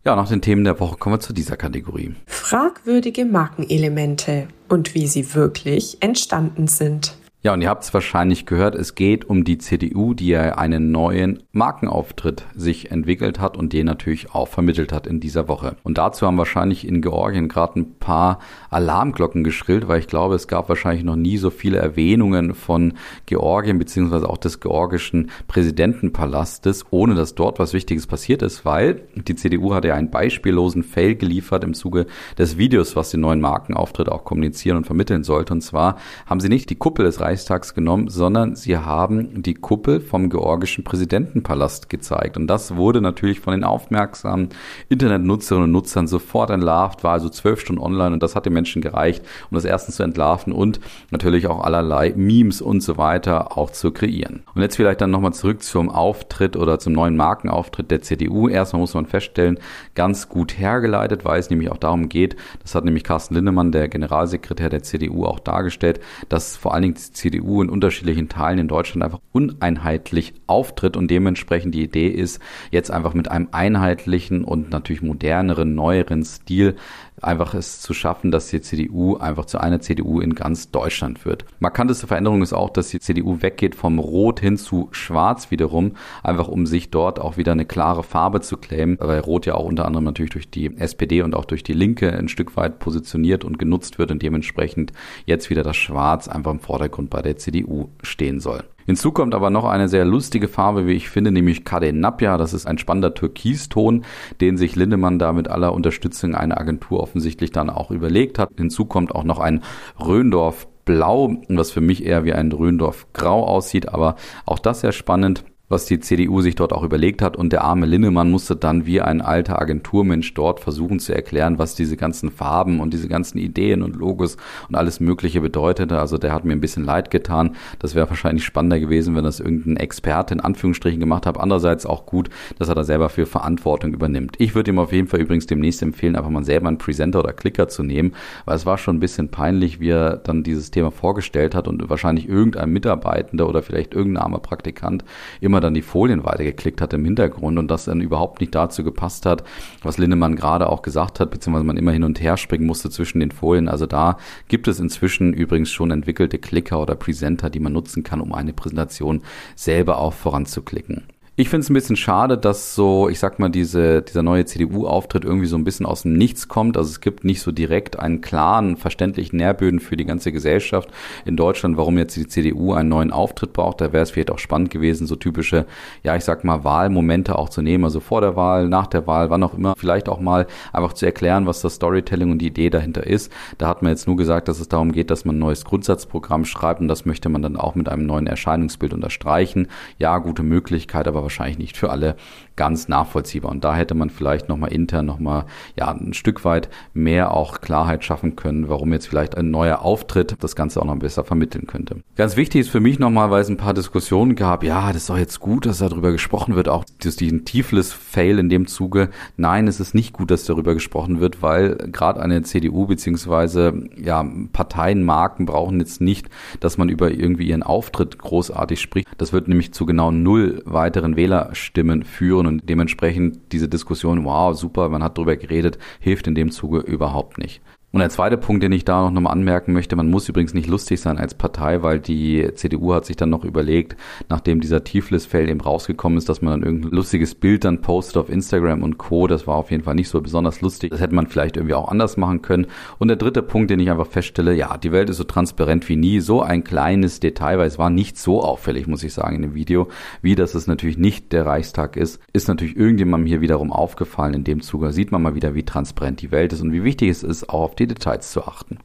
Ja, 0.04 0.16
nach 0.16 0.28
den 0.28 0.42
Themen 0.42 0.64
der 0.64 0.78
Woche 0.78 0.96
kommen 0.98 1.14
wir 1.14 1.20
zu 1.20 1.32
dieser 1.32 1.56
Kategorie. 1.56 2.14
Fragwürdige 2.26 3.24
Markenelemente 3.24 4.48
und 4.68 4.94
wie 4.94 5.06
sie 5.06 5.34
wirklich 5.34 6.02
entstanden 6.02 6.68
sind. 6.68 7.16
Ja, 7.42 7.54
und 7.54 7.62
ihr 7.62 7.70
habt 7.70 7.84
es 7.84 7.94
wahrscheinlich 7.94 8.44
gehört, 8.44 8.74
es 8.74 8.94
geht 8.94 9.24
um 9.24 9.44
die 9.44 9.56
CDU, 9.56 10.12
die 10.12 10.28
ja 10.28 10.56
einen 10.56 10.92
neuen 10.92 11.42
Markenauftritt 11.52 12.44
sich 12.54 12.90
entwickelt 12.90 13.40
hat 13.40 13.56
und 13.56 13.72
den 13.72 13.86
natürlich 13.86 14.34
auch 14.34 14.46
vermittelt 14.46 14.92
hat 14.92 15.06
in 15.06 15.20
dieser 15.20 15.48
Woche. 15.48 15.76
Und 15.82 15.96
dazu 15.96 16.26
haben 16.26 16.36
wahrscheinlich 16.36 16.86
in 16.86 17.00
Georgien 17.00 17.48
gerade 17.48 17.80
ein 17.80 17.94
paar 17.94 18.40
Alarmglocken 18.70 19.44
geschrillt, 19.44 19.88
weil 19.88 20.00
ich 20.00 20.06
glaube, 20.06 20.34
es 20.34 20.48
gab 20.48 20.68
wahrscheinlich 20.68 21.04
noch 21.04 21.16
nie 21.16 21.36
so 21.36 21.50
viele 21.50 21.78
Erwähnungen 21.78 22.54
von 22.54 22.94
Georgien 23.26 23.78
beziehungsweise 23.78 24.28
auch 24.28 24.38
des 24.38 24.60
georgischen 24.60 25.30
Präsidentenpalastes, 25.48 26.86
ohne 26.90 27.14
dass 27.14 27.34
dort 27.34 27.58
was 27.58 27.72
Wichtiges 27.72 28.06
passiert 28.06 28.42
ist, 28.42 28.64
weil 28.64 29.02
die 29.14 29.34
CDU 29.34 29.74
hat 29.74 29.84
ja 29.84 29.94
einen 29.94 30.10
beispiellosen 30.10 30.82
Fail 30.82 31.16
geliefert 31.16 31.64
im 31.64 31.74
Zuge 31.74 32.06
des 32.38 32.56
Videos, 32.56 32.96
was 32.96 33.10
den 33.10 33.20
neuen 33.20 33.40
Markenauftritt 33.40 34.08
auch 34.08 34.24
kommunizieren 34.24 34.76
und 34.76 34.84
vermitteln 34.84 35.24
sollte. 35.24 35.52
Und 35.52 35.62
zwar 35.62 35.96
haben 36.26 36.40
sie 36.40 36.48
nicht 36.48 36.70
die 36.70 36.76
Kuppel 36.76 37.04
des 37.04 37.20
Reichstags 37.20 37.74
genommen, 37.74 38.08
sondern 38.08 38.54
sie 38.54 38.76
haben 38.76 39.42
die 39.42 39.54
Kuppel 39.54 40.00
vom 40.00 40.30
georgischen 40.30 40.84
Präsidentenpalast 40.84 41.90
gezeigt. 41.90 42.36
Und 42.36 42.46
das 42.46 42.76
wurde 42.76 43.00
natürlich 43.00 43.40
von 43.40 43.52
den 43.52 43.64
aufmerksamen 43.64 44.50
Internetnutzerinnen 44.88 45.64
und 45.64 45.72
Nutzern 45.72 46.06
sofort 46.06 46.50
entlarvt, 46.50 47.02
war 47.02 47.12
also 47.12 47.28
zwölf 47.28 47.60
Stunden 47.60 47.82
online 47.82 48.12
und 48.14 48.22
das 48.22 48.36
hat 48.36 48.46
den 48.46 48.59
Menschen 48.60 48.82
gereicht, 48.82 49.24
um 49.50 49.54
das 49.54 49.64
erstens 49.64 49.96
zu 49.96 50.02
entlarven 50.02 50.52
und 50.52 50.80
natürlich 51.10 51.46
auch 51.46 51.64
allerlei 51.64 52.12
Memes 52.14 52.60
und 52.60 52.82
so 52.82 52.98
weiter 52.98 53.56
auch 53.56 53.70
zu 53.70 53.90
kreieren. 53.90 54.42
Und 54.54 54.62
jetzt 54.62 54.76
vielleicht 54.76 55.00
dann 55.00 55.10
nochmal 55.10 55.32
zurück 55.32 55.62
zum 55.62 55.88
Auftritt 55.88 56.56
oder 56.56 56.78
zum 56.78 56.92
neuen 56.92 57.16
Markenauftritt 57.16 57.90
der 57.90 58.02
CDU. 58.02 58.48
Erstmal 58.48 58.80
muss 58.80 58.94
man 58.94 59.06
feststellen, 59.06 59.58
ganz 59.94 60.28
gut 60.28 60.58
hergeleitet, 60.58 61.24
weil 61.24 61.40
es 61.40 61.48
nämlich 61.48 61.70
auch 61.70 61.78
darum 61.78 62.08
geht, 62.08 62.36
das 62.62 62.74
hat 62.74 62.84
nämlich 62.84 63.04
Carsten 63.04 63.34
Lindemann, 63.34 63.72
der 63.72 63.88
Generalsekretär 63.88 64.68
der 64.68 64.82
CDU, 64.82 65.24
auch 65.24 65.40
dargestellt, 65.40 66.00
dass 66.28 66.56
vor 66.56 66.74
allen 66.74 66.82
Dingen 66.82 66.96
CDU 66.96 67.62
in 67.62 67.70
unterschiedlichen 67.70 68.28
Teilen 68.28 68.58
in 68.58 68.68
Deutschland 68.68 69.02
einfach 69.02 69.20
uneinheitlich 69.32 70.34
auftritt 70.46 70.96
und 70.96 71.10
dementsprechend 71.10 71.74
die 71.74 71.82
Idee 71.82 72.08
ist, 72.08 72.40
jetzt 72.70 72.90
einfach 72.90 73.14
mit 73.14 73.30
einem 73.30 73.48
einheitlichen 73.52 74.44
und 74.44 74.70
natürlich 74.70 75.02
moderneren, 75.02 75.74
neueren 75.74 76.24
Stil 76.24 76.76
einfach 77.22 77.54
es 77.54 77.80
zu 77.80 77.94
schaffen, 77.94 78.30
dass 78.30 78.48
die 78.48 78.60
CDU 78.60 79.16
einfach 79.16 79.44
zu 79.44 79.58
einer 79.58 79.80
CDU 79.80 80.20
in 80.20 80.34
ganz 80.34 80.70
Deutschland 80.70 81.24
wird. 81.24 81.44
Markanteste 81.58 82.06
Veränderung 82.06 82.42
ist 82.42 82.52
auch, 82.52 82.70
dass 82.70 82.88
die 82.88 83.00
CDU 83.00 83.42
weggeht 83.42 83.74
vom 83.74 83.98
Rot 83.98 84.40
hin 84.40 84.56
zu 84.56 84.88
Schwarz 84.92 85.50
wiederum, 85.50 85.92
einfach 86.22 86.48
um 86.48 86.66
sich 86.66 86.90
dort 86.90 87.18
auch 87.18 87.36
wieder 87.36 87.52
eine 87.52 87.64
klare 87.64 88.02
Farbe 88.02 88.40
zu 88.40 88.56
claimen, 88.56 88.96
weil 89.00 89.20
Rot 89.20 89.46
ja 89.46 89.54
auch 89.54 89.66
unter 89.66 89.86
anderem 89.86 90.04
natürlich 90.04 90.32
durch 90.32 90.50
die 90.50 90.76
SPD 90.76 91.22
und 91.22 91.34
auch 91.34 91.44
durch 91.44 91.62
die 91.62 91.72
Linke 91.72 92.12
ein 92.12 92.28
Stück 92.28 92.56
weit 92.56 92.78
positioniert 92.78 93.44
und 93.44 93.58
genutzt 93.58 93.98
wird 93.98 94.10
und 94.10 94.22
dementsprechend 94.22 94.92
jetzt 95.26 95.50
wieder 95.50 95.62
das 95.62 95.76
Schwarz 95.76 96.28
einfach 96.28 96.50
im 96.50 96.60
Vordergrund 96.60 97.10
bei 97.10 97.22
der 97.22 97.36
CDU 97.36 97.88
stehen 98.02 98.40
soll. 98.40 98.64
Hinzu 98.86 99.12
kommt 99.12 99.34
aber 99.34 99.50
noch 99.50 99.64
eine 99.64 99.88
sehr 99.88 100.04
lustige 100.04 100.48
Farbe, 100.48 100.86
wie 100.86 100.94
ich 100.94 101.08
finde, 101.08 101.30
nämlich 101.30 101.64
Cadenapia. 101.64 102.36
Das 102.36 102.54
ist 102.54 102.66
ein 102.66 102.78
spannender 102.78 103.14
Türkiston, 103.14 104.04
den 104.40 104.56
sich 104.56 104.76
Lindemann 104.76 105.18
da 105.18 105.32
mit 105.32 105.48
aller 105.48 105.72
Unterstützung 105.72 106.34
einer 106.34 106.60
Agentur 106.60 107.00
offensichtlich 107.00 107.52
dann 107.52 107.70
auch 107.70 107.90
überlegt 107.90 108.38
hat. 108.38 108.50
Hinzu 108.56 108.84
kommt 108.84 109.14
auch 109.14 109.24
noch 109.24 109.38
ein 109.38 109.62
Röndorf 109.98 110.66
Blau, 110.84 111.36
was 111.48 111.70
für 111.70 111.80
mich 111.80 112.04
eher 112.04 112.24
wie 112.24 112.32
ein 112.32 112.50
Röndorf 112.50 113.06
Grau 113.12 113.46
aussieht, 113.46 113.88
aber 113.88 114.16
auch 114.46 114.58
das 114.58 114.80
sehr 114.80 114.92
spannend 114.92 115.44
was 115.70 115.86
die 115.86 116.00
CDU 116.00 116.42
sich 116.42 116.56
dort 116.56 116.72
auch 116.74 116.82
überlegt 116.82 117.22
hat. 117.22 117.36
Und 117.36 117.52
der 117.52 117.62
arme 117.62 117.86
Linnemann 117.86 118.30
musste 118.30 118.56
dann 118.56 118.84
wie 118.84 119.00
ein 119.00 119.22
alter 119.22 119.62
Agenturmensch 119.62 120.34
dort 120.34 120.60
versuchen 120.60 120.98
zu 120.98 121.14
erklären, 121.14 121.58
was 121.58 121.76
diese 121.76 121.96
ganzen 121.96 122.30
Farben 122.30 122.80
und 122.80 122.92
diese 122.92 123.08
ganzen 123.08 123.38
Ideen 123.38 123.82
und 123.82 123.96
Logos 123.96 124.36
und 124.68 124.74
alles 124.74 125.00
Mögliche 125.00 125.40
bedeutete. 125.40 125.98
Also 125.98 126.18
der 126.18 126.34
hat 126.34 126.44
mir 126.44 126.52
ein 126.52 126.60
bisschen 126.60 126.84
leid 126.84 127.10
getan. 127.10 127.54
Das 127.78 127.94
wäre 127.94 128.10
wahrscheinlich 128.10 128.44
spannender 128.44 128.80
gewesen, 128.80 129.14
wenn 129.14 129.22
das 129.24 129.38
irgendein 129.38 129.76
Experte 129.76 130.34
in 130.34 130.40
Anführungsstrichen 130.40 130.98
gemacht 130.98 131.24
hat. 131.24 131.38
Andererseits 131.38 131.86
auch 131.86 132.04
gut, 132.04 132.30
dass 132.58 132.68
er 132.68 132.74
da 132.74 132.82
selber 132.82 133.08
für 133.08 133.24
Verantwortung 133.24 133.94
übernimmt. 133.94 134.34
Ich 134.38 134.56
würde 134.56 134.72
ihm 134.72 134.78
auf 134.80 134.92
jeden 134.92 135.06
Fall 135.06 135.20
übrigens 135.20 135.46
demnächst 135.46 135.82
empfehlen, 135.82 136.16
einfach 136.16 136.30
mal 136.30 136.44
selber 136.44 136.66
einen 136.66 136.78
Presenter 136.78 137.20
oder 137.20 137.32
Klicker 137.32 137.68
zu 137.68 137.84
nehmen, 137.84 138.14
weil 138.44 138.56
es 138.56 138.66
war 138.66 138.76
schon 138.76 138.96
ein 138.96 139.00
bisschen 139.00 139.28
peinlich, 139.28 139.78
wie 139.78 139.90
er 139.90 140.16
dann 140.16 140.42
dieses 140.42 140.72
Thema 140.72 140.90
vorgestellt 140.90 141.54
hat 141.54 141.68
und 141.68 141.88
wahrscheinlich 141.88 142.28
irgendein 142.28 142.70
Mitarbeitender 142.70 143.48
oder 143.48 143.62
vielleicht 143.62 143.94
irgendein 143.94 144.24
armer 144.24 144.40
Praktikant 144.40 145.04
immer 145.40 145.59
immer 145.60 145.66
dann 145.66 145.74
die 145.74 145.82
Folien 145.82 146.24
weitergeklickt 146.24 146.80
hat 146.80 146.94
im 146.94 147.04
Hintergrund 147.04 147.58
und 147.58 147.70
das 147.70 147.84
dann 147.84 148.00
überhaupt 148.00 148.40
nicht 148.40 148.54
dazu 148.54 148.82
gepasst 148.82 149.26
hat, 149.26 149.44
was 149.82 149.98
Lindemann 149.98 150.36
gerade 150.36 150.68
auch 150.68 150.82
gesagt 150.82 151.20
hat, 151.20 151.30
beziehungsweise 151.30 151.66
man 151.66 151.76
immer 151.76 151.92
hin 151.92 152.04
und 152.04 152.20
her 152.20 152.36
springen 152.36 152.66
musste 152.66 152.88
zwischen 152.88 153.20
den 153.20 153.30
Folien. 153.30 153.68
Also 153.68 153.86
da 153.86 154.16
gibt 154.48 154.68
es 154.68 154.80
inzwischen 154.80 155.34
übrigens 155.34 155.70
schon 155.70 155.90
entwickelte 155.90 156.38
Klicker 156.38 156.80
oder 156.80 156.94
Presenter, 156.94 157.50
die 157.50 157.60
man 157.60 157.74
nutzen 157.74 158.02
kann, 158.02 158.20
um 158.20 158.32
eine 158.32 158.52
Präsentation 158.52 159.22
selber 159.54 159.98
auch 159.98 160.14
voranzuklicken. 160.14 161.04
Ich 161.40 161.48
finde 161.48 161.64
es 161.64 161.70
ein 161.70 161.74
bisschen 161.74 161.96
schade, 161.96 162.36
dass 162.36 162.74
so, 162.74 163.08
ich 163.08 163.18
sag 163.18 163.38
mal, 163.38 163.48
diese, 163.48 164.02
dieser 164.02 164.22
neue 164.22 164.44
CDU-Auftritt 164.44 165.24
irgendwie 165.24 165.46
so 165.46 165.56
ein 165.56 165.64
bisschen 165.64 165.86
aus 165.86 166.02
dem 166.02 166.12
Nichts 166.12 166.48
kommt. 166.48 166.76
Also 166.76 166.90
es 166.90 167.00
gibt 167.00 167.24
nicht 167.24 167.40
so 167.40 167.50
direkt 167.50 167.98
einen 167.98 168.20
klaren, 168.20 168.76
verständlichen 168.76 169.38
Nährböden 169.38 169.80
für 169.80 169.96
die 169.96 170.04
ganze 170.04 170.32
Gesellschaft 170.32 170.90
in 171.24 171.38
Deutschland, 171.38 171.78
warum 171.78 171.96
jetzt 171.96 172.14
die 172.14 172.26
CDU 172.26 172.74
einen 172.74 172.90
neuen 172.90 173.10
Auftritt 173.10 173.54
braucht. 173.54 173.80
Da 173.80 173.90
wäre 173.94 174.02
es 174.02 174.10
vielleicht 174.10 174.30
auch 174.30 174.38
spannend 174.38 174.70
gewesen, 174.70 175.06
so 175.06 175.16
typische, 175.16 175.64
ja, 176.02 176.14
ich 176.14 176.24
sag 176.24 176.44
mal, 176.44 176.62
Wahlmomente 176.62 177.38
auch 177.38 177.48
zu 177.48 177.62
nehmen. 177.62 177.84
Also 177.84 178.00
vor 178.00 178.20
der 178.20 178.36
Wahl, 178.36 178.68
nach 178.68 178.86
der 178.86 179.06
Wahl, 179.06 179.30
wann 179.30 179.42
auch 179.42 179.54
immer, 179.54 179.72
vielleicht 179.78 180.10
auch 180.10 180.20
mal 180.20 180.46
einfach 180.74 180.92
zu 180.92 181.06
erklären, 181.06 181.46
was 181.46 181.62
das 181.62 181.76
Storytelling 181.76 182.32
und 182.32 182.40
die 182.40 182.48
Idee 182.48 182.68
dahinter 182.68 183.06
ist. 183.06 183.32
Da 183.56 183.66
hat 183.66 183.80
man 183.80 183.92
jetzt 183.92 184.06
nur 184.06 184.18
gesagt, 184.18 184.48
dass 184.48 184.60
es 184.60 184.68
darum 184.68 184.92
geht, 184.92 185.10
dass 185.10 185.24
man 185.24 185.36
ein 185.36 185.38
neues 185.38 185.64
Grundsatzprogramm 185.64 186.44
schreibt 186.44 186.82
und 186.82 186.88
das 186.88 187.06
möchte 187.06 187.30
man 187.30 187.40
dann 187.40 187.56
auch 187.56 187.76
mit 187.76 187.88
einem 187.88 188.04
neuen 188.04 188.26
Erscheinungsbild 188.26 188.92
unterstreichen. 188.92 189.68
Ja, 189.96 190.18
gute 190.18 190.42
Möglichkeit, 190.42 191.08
aber 191.08 191.29
wahrscheinlich 191.30 191.58
nicht 191.58 191.76
für 191.76 191.90
alle 191.90 192.16
ganz 192.56 192.88
nachvollziehbar. 192.88 193.50
Und 193.50 193.64
da 193.64 193.74
hätte 193.74 193.94
man 193.94 194.10
vielleicht 194.10 194.50
nochmal 194.50 194.72
intern 194.72 195.06
nochmal 195.06 195.46
ja, 195.78 195.88
ein 195.90 196.12
Stück 196.12 196.44
weit 196.44 196.68
mehr 196.92 197.32
auch 197.32 197.62
Klarheit 197.62 198.04
schaffen 198.04 198.36
können, 198.36 198.68
warum 198.68 198.92
jetzt 198.92 199.06
vielleicht 199.06 199.34
ein 199.34 199.50
neuer 199.50 199.80
Auftritt 199.80 200.36
das 200.40 200.56
Ganze 200.56 200.82
auch 200.82 200.84
noch 200.84 200.96
besser 200.96 201.24
vermitteln 201.24 201.66
könnte. 201.66 202.02
Ganz 202.16 202.36
wichtig 202.36 202.60
ist 202.60 202.68
für 202.68 202.80
mich 202.80 202.98
nochmal, 202.98 203.30
weil 203.30 203.40
es 203.40 203.48
ein 203.48 203.56
paar 203.56 203.72
Diskussionen 203.72 204.34
gab, 204.34 204.62
ja, 204.62 204.88
das 204.88 205.02
ist 205.02 205.10
doch 205.10 205.16
jetzt 205.16 205.40
gut, 205.40 205.64
dass 205.64 205.78
darüber 205.78 206.12
gesprochen 206.12 206.54
wird, 206.54 206.68
auch 206.68 206.84
diesen 207.02 207.46
Tiflis-Fail 207.46 208.38
in 208.38 208.50
dem 208.50 208.66
Zuge. 208.66 209.08
Nein, 209.38 209.66
es 209.66 209.80
ist 209.80 209.94
nicht 209.94 210.12
gut, 210.12 210.30
dass 210.30 210.44
darüber 210.44 210.74
gesprochen 210.74 211.20
wird, 211.20 211.40
weil 211.40 211.76
gerade 211.90 212.20
eine 212.20 212.42
CDU 212.42 212.86
beziehungsweise 212.86 213.88
ja, 213.96 214.22
Parteienmarken 214.52 215.46
brauchen 215.46 215.80
jetzt 215.80 216.02
nicht, 216.02 216.28
dass 216.60 216.76
man 216.76 216.90
über 216.90 217.10
irgendwie 217.10 217.48
ihren 217.48 217.62
Auftritt 217.62 218.18
großartig 218.18 218.80
spricht. 218.80 219.08
Das 219.16 219.32
wird 219.32 219.48
nämlich 219.48 219.72
zu 219.72 219.86
genau 219.86 220.10
null 220.10 220.62
weiteren 220.66 221.16
Wählerstimmen 221.20 222.02
führen 222.02 222.46
und 222.46 222.66
dementsprechend 222.66 223.52
diese 223.52 223.68
Diskussion, 223.68 224.24
wow, 224.24 224.56
super, 224.58 224.88
man 224.88 225.02
hat 225.02 225.18
darüber 225.18 225.36
geredet, 225.36 225.78
hilft 226.00 226.26
in 226.26 226.34
dem 226.34 226.50
Zuge 226.50 226.78
überhaupt 226.78 227.36
nicht. 227.36 227.60
Und 227.92 227.98
der 227.98 228.10
zweite 228.10 228.36
Punkt, 228.36 228.62
den 228.62 228.70
ich 228.70 228.84
da 228.84 229.02
noch 229.02 229.10
nochmal 229.10 229.32
anmerken 229.32 229.72
möchte, 229.72 229.96
man 229.96 230.10
muss 230.10 230.28
übrigens 230.28 230.54
nicht 230.54 230.68
lustig 230.68 231.00
sein 231.00 231.18
als 231.18 231.34
Partei, 231.34 231.82
weil 231.82 231.98
die 231.98 232.48
CDU 232.54 232.94
hat 232.94 233.04
sich 233.04 233.16
dann 233.16 233.30
noch 233.30 233.44
überlegt, 233.44 233.96
nachdem 234.28 234.60
dieser 234.60 234.84
Tiflis-Fell 234.84 235.48
eben 235.48 235.60
rausgekommen 235.60 236.16
ist, 236.16 236.28
dass 236.28 236.40
man 236.40 236.52
dann 236.52 236.62
irgendein 236.62 236.92
lustiges 236.92 237.34
Bild 237.34 237.64
dann 237.64 237.80
postet 237.80 238.18
auf 238.18 238.30
Instagram 238.30 238.84
und 238.84 238.96
Co. 238.96 239.26
Das 239.26 239.48
war 239.48 239.56
auf 239.56 239.72
jeden 239.72 239.82
Fall 239.82 239.96
nicht 239.96 240.08
so 240.08 240.20
besonders 240.20 240.60
lustig. 240.60 240.90
Das 240.90 241.00
hätte 241.00 241.16
man 241.16 241.26
vielleicht 241.26 241.56
irgendwie 241.56 241.74
auch 241.74 241.88
anders 241.88 242.16
machen 242.16 242.42
können. 242.42 242.68
Und 242.98 243.08
der 243.08 243.16
dritte 243.16 243.42
Punkt, 243.42 243.70
den 243.70 243.80
ich 243.80 243.90
einfach 243.90 244.06
feststelle, 244.06 244.54
ja, 244.54 244.76
die 244.76 244.92
Welt 244.92 245.10
ist 245.10 245.16
so 245.16 245.24
transparent 245.24 245.88
wie 245.88 245.96
nie. 245.96 246.20
So 246.20 246.42
ein 246.42 246.62
kleines 246.62 247.18
Detail, 247.18 247.58
weil 247.58 247.66
es 247.66 247.78
war 247.78 247.90
nicht 247.90 248.16
so 248.16 248.40
auffällig, 248.40 248.86
muss 248.86 249.02
ich 249.02 249.14
sagen, 249.14 249.34
in 249.34 249.42
dem 249.42 249.54
Video, 249.54 249.88
wie 250.22 250.36
dass 250.36 250.54
es 250.54 250.68
natürlich 250.68 250.96
nicht 250.96 251.32
der 251.32 251.44
Reichstag 251.44 251.96
ist, 251.96 252.20
ist 252.32 252.46
natürlich 252.46 252.76
irgendjemandem 252.76 253.26
hier 253.26 253.40
wiederum 253.40 253.72
aufgefallen. 253.72 254.34
In 254.34 254.44
dem 254.44 254.60
Zuge 254.60 254.92
sieht 254.92 255.10
man 255.10 255.22
mal 255.22 255.34
wieder, 255.34 255.56
wie 255.56 255.64
transparent 255.64 256.22
die 256.22 256.30
Welt 256.30 256.52
ist 256.52 256.60
und 256.60 256.72
wie 256.72 256.84
wichtig 256.84 257.10
es 257.10 257.24
ist, 257.24 257.50
auch 257.50 257.62
auf 257.62 257.79
die 257.80 257.86
Details 257.88 258.30
zu 258.30 258.44
achten. 258.44 258.78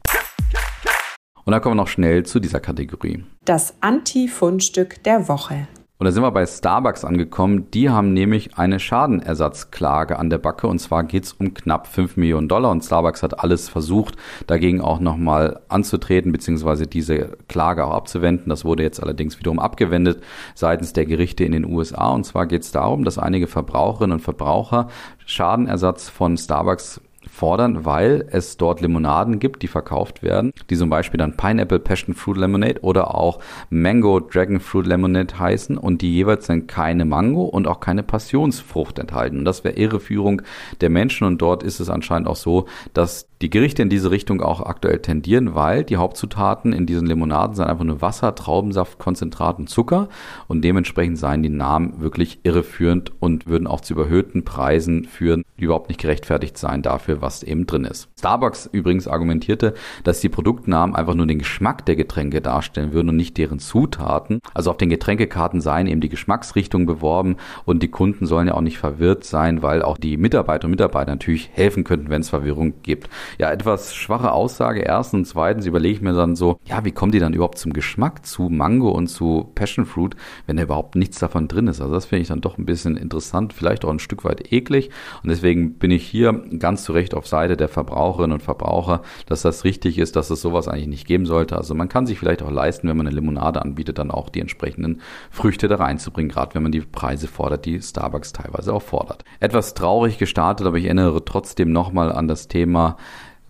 Und 1.44 1.52
dann 1.52 1.60
kommen 1.60 1.76
wir 1.76 1.82
noch 1.82 1.88
schnell 1.88 2.24
zu 2.24 2.40
dieser 2.40 2.58
Kategorie. 2.58 3.24
Das 3.44 3.74
Anti-Fundstück 3.80 5.04
der 5.04 5.28
Woche. 5.28 5.68
Und 5.98 6.04
da 6.04 6.12
sind 6.12 6.22
wir 6.22 6.30
bei 6.30 6.44
Starbucks 6.44 7.06
angekommen. 7.06 7.70
Die 7.70 7.88
haben 7.88 8.12
nämlich 8.12 8.58
eine 8.58 8.78
Schadenersatzklage 8.80 10.18
an 10.18 10.28
der 10.28 10.36
Backe 10.36 10.66
und 10.66 10.78
zwar 10.78 11.04
geht 11.04 11.24
es 11.24 11.32
um 11.32 11.54
knapp 11.54 11.86
5 11.86 12.18
Millionen 12.18 12.48
Dollar 12.48 12.70
und 12.70 12.84
Starbucks 12.84 13.22
hat 13.22 13.40
alles 13.40 13.70
versucht, 13.70 14.16
dagegen 14.46 14.82
auch 14.82 15.00
nochmal 15.00 15.60
anzutreten 15.68 16.32
beziehungsweise 16.32 16.86
diese 16.86 17.38
Klage 17.48 17.86
auch 17.86 17.94
abzuwenden. 17.94 18.50
Das 18.50 18.66
wurde 18.66 18.82
jetzt 18.82 19.02
allerdings 19.02 19.38
wiederum 19.38 19.58
abgewendet 19.58 20.22
seitens 20.54 20.92
der 20.92 21.06
Gerichte 21.06 21.44
in 21.44 21.52
den 21.52 21.64
USA 21.64 22.08
und 22.10 22.24
zwar 22.24 22.46
geht 22.46 22.62
es 22.62 22.72
darum, 22.72 23.04
dass 23.04 23.16
einige 23.16 23.46
Verbraucherinnen 23.46 24.18
und 24.18 24.22
Verbraucher 24.22 24.88
Schadenersatz 25.24 26.10
von 26.10 26.36
Starbucks 26.36 27.00
fordern, 27.36 27.84
weil 27.84 28.26
es 28.30 28.56
dort 28.56 28.80
Limonaden 28.80 29.38
gibt, 29.38 29.62
die 29.62 29.68
verkauft 29.68 30.22
werden, 30.22 30.52
die 30.70 30.76
zum 30.76 30.88
Beispiel 30.88 31.18
dann 31.18 31.36
Pineapple 31.36 31.78
Passion 31.78 32.14
Fruit 32.14 32.38
Lemonade 32.38 32.80
oder 32.80 33.14
auch 33.14 33.40
Mango 33.68 34.20
Dragon 34.20 34.58
Fruit 34.58 34.86
Lemonade 34.86 35.38
heißen 35.38 35.76
und 35.76 36.00
die 36.00 36.14
jeweils 36.14 36.46
dann 36.46 36.66
keine 36.66 37.04
Mango 37.04 37.44
und 37.44 37.68
auch 37.68 37.80
keine 37.80 38.02
Passionsfrucht 38.02 38.98
enthalten. 38.98 39.40
Und 39.40 39.44
das 39.44 39.64
wäre 39.64 39.74
Irreführung 39.76 40.40
der 40.80 40.88
Menschen 40.88 41.26
und 41.26 41.42
dort 41.42 41.62
ist 41.62 41.78
es 41.78 41.90
anscheinend 41.90 42.26
auch 42.26 42.36
so, 42.36 42.66
dass 42.94 43.28
die 43.42 43.50
Gerichte 43.50 43.82
in 43.82 43.90
diese 43.90 44.10
Richtung 44.10 44.40
auch 44.40 44.62
aktuell 44.62 45.00
tendieren, 45.00 45.54
weil 45.54 45.84
die 45.84 45.98
Hauptzutaten 45.98 46.72
in 46.72 46.86
diesen 46.86 47.06
Limonaden 47.06 47.54
sind 47.54 47.66
einfach 47.66 47.84
nur 47.84 48.00
Wasser, 48.00 48.34
Traubensaft, 48.34 48.98
Konzentrat 48.98 49.58
und 49.58 49.68
Zucker 49.68 50.08
und 50.48 50.62
dementsprechend 50.62 51.18
seien 51.18 51.42
die 51.42 51.50
Namen 51.50 52.00
wirklich 52.00 52.40
irreführend 52.44 53.12
und 53.20 53.46
würden 53.46 53.66
auch 53.66 53.82
zu 53.82 53.92
überhöhten 53.92 54.44
Preisen 54.44 55.04
führen, 55.04 55.42
die 55.58 55.64
überhaupt 55.64 55.88
nicht 55.88 56.00
gerechtfertigt 56.00 56.56
seien 56.56 56.80
dafür, 56.80 57.20
was 57.20 57.42
eben 57.42 57.66
drin 57.66 57.84
ist. 57.84 58.08
Starbucks 58.18 58.70
übrigens 58.72 59.06
argumentierte, 59.06 59.74
dass 60.04 60.20
die 60.20 60.30
Produktnamen 60.30 60.96
einfach 60.96 61.14
nur 61.14 61.26
den 61.26 61.38
Geschmack 61.38 61.84
der 61.84 61.96
Getränke 61.96 62.40
darstellen 62.40 62.92
würden 62.92 63.10
und 63.10 63.16
nicht 63.16 63.36
deren 63.36 63.58
Zutaten. 63.58 64.40
Also 64.54 64.70
auf 64.70 64.78
den 64.78 64.88
Getränkekarten 64.88 65.60
seien 65.60 65.86
eben 65.86 66.00
die 66.00 66.08
Geschmacksrichtungen 66.08 66.86
beworben 66.86 67.36
und 67.66 67.82
die 67.82 67.88
Kunden 67.88 68.24
sollen 68.24 68.48
ja 68.48 68.54
auch 68.54 68.62
nicht 68.62 68.78
verwirrt 68.78 69.24
sein, 69.24 69.62
weil 69.62 69.82
auch 69.82 69.98
die 69.98 70.16
Mitarbeiter 70.16 70.64
und 70.64 70.70
Mitarbeiter 70.70 71.10
natürlich 71.10 71.50
helfen 71.52 71.84
könnten, 71.84 72.08
wenn 72.08 72.22
es 72.22 72.30
Verwirrung 72.30 72.74
gibt 72.82 73.10
ja, 73.38 73.50
etwas 73.50 73.94
schwache 73.94 74.32
Aussage 74.32 74.80
erstens 74.80 75.16
und 75.16 75.24
zweitens 75.24 75.66
überlege 75.66 75.94
ich 75.94 76.00
mir 76.02 76.12
dann 76.12 76.36
so, 76.36 76.58
ja, 76.66 76.84
wie 76.84 76.92
kommt 76.92 77.14
die 77.14 77.18
dann 77.18 77.32
überhaupt 77.32 77.58
zum 77.58 77.72
Geschmack 77.72 78.26
zu 78.26 78.48
Mango 78.48 78.90
und 78.90 79.08
zu 79.08 79.50
Passion 79.54 79.86
Fruit, 79.86 80.14
wenn 80.46 80.56
da 80.56 80.62
überhaupt 80.62 80.94
nichts 80.94 81.18
davon 81.18 81.48
drin 81.48 81.68
ist? 81.68 81.80
Also 81.80 81.94
das 81.94 82.06
finde 82.06 82.22
ich 82.22 82.28
dann 82.28 82.40
doch 82.40 82.58
ein 82.58 82.66
bisschen 82.66 82.96
interessant, 82.96 83.52
vielleicht 83.52 83.84
auch 83.84 83.90
ein 83.90 83.98
Stück 83.98 84.24
weit 84.24 84.52
eklig 84.52 84.90
und 85.22 85.30
deswegen 85.30 85.74
bin 85.74 85.90
ich 85.90 86.06
hier 86.06 86.32
ganz 86.58 86.84
zu 86.84 86.92
Recht 86.92 87.14
auf 87.14 87.26
Seite 87.26 87.56
der 87.56 87.68
Verbraucherinnen 87.68 88.34
und 88.34 88.42
Verbraucher, 88.42 89.02
dass 89.26 89.42
das 89.42 89.64
richtig 89.64 89.98
ist, 89.98 90.16
dass 90.16 90.30
es 90.30 90.40
sowas 90.40 90.68
eigentlich 90.68 90.88
nicht 90.88 91.06
geben 91.06 91.26
sollte. 91.26 91.56
Also 91.56 91.74
man 91.74 91.88
kann 91.88 92.06
sich 92.06 92.18
vielleicht 92.18 92.42
auch 92.42 92.50
leisten, 92.50 92.88
wenn 92.88 92.96
man 92.96 93.06
eine 93.06 93.16
Limonade 93.16 93.62
anbietet, 93.62 93.98
dann 93.98 94.10
auch 94.10 94.28
die 94.28 94.40
entsprechenden 94.40 95.00
Früchte 95.30 95.68
da 95.68 95.76
reinzubringen, 95.76 96.30
gerade 96.30 96.54
wenn 96.54 96.62
man 96.62 96.72
die 96.72 96.80
Preise 96.80 97.28
fordert, 97.28 97.64
die 97.64 97.80
Starbucks 97.80 98.32
teilweise 98.32 98.72
auch 98.72 98.82
fordert. 98.82 99.24
Etwas 99.40 99.74
traurig 99.74 100.18
gestartet, 100.18 100.66
aber 100.66 100.78
ich 100.78 100.84
erinnere 100.84 101.24
trotzdem 101.24 101.72
nochmal 101.72 102.12
an 102.12 102.28
das 102.28 102.48
Thema 102.48 102.96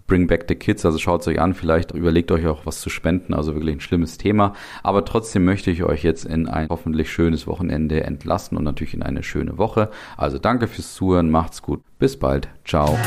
Bring 0.07 0.27
Back 0.27 0.47
the 0.49 0.55
Kids, 0.55 0.85
also 0.85 0.99
schaut 0.99 1.23
es 1.23 1.29
euch 1.29 1.41
an, 1.41 1.55
vielleicht 1.55 1.93
überlegt 1.93 2.31
euch 2.31 2.47
auch 2.47 2.65
was 2.65 2.81
zu 2.81 2.91
spenden, 2.91 3.35
also 3.35 3.55
wirklich 3.55 3.77
ein 3.77 3.81
schlimmes 3.81 4.19
Thema. 4.19 4.55
Aber 4.83 5.05
trotzdem 5.05 5.45
möchte 5.45 5.71
ich 5.71 5.85
euch 5.85 6.03
jetzt 6.03 6.25
in 6.25 6.49
ein 6.49 6.69
hoffentlich 6.69 7.11
schönes 7.11 7.47
Wochenende 7.47 8.05
entlassen 8.05 8.57
und 8.57 8.65
natürlich 8.65 8.95
in 8.95 9.03
eine 9.03 9.23
schöne 9.23 9.59
Woche. 9.59 9.91
Also 10.17 10.39
danke 10.39 10.69
fürs 10.69 10.95
Zuhören, 10.95 11.31
macht's 11.31 11.63
gut, 11.63 11.83
bis 11.99 12.19
bald, 12.19 12.49
ciao. 12.65 12.99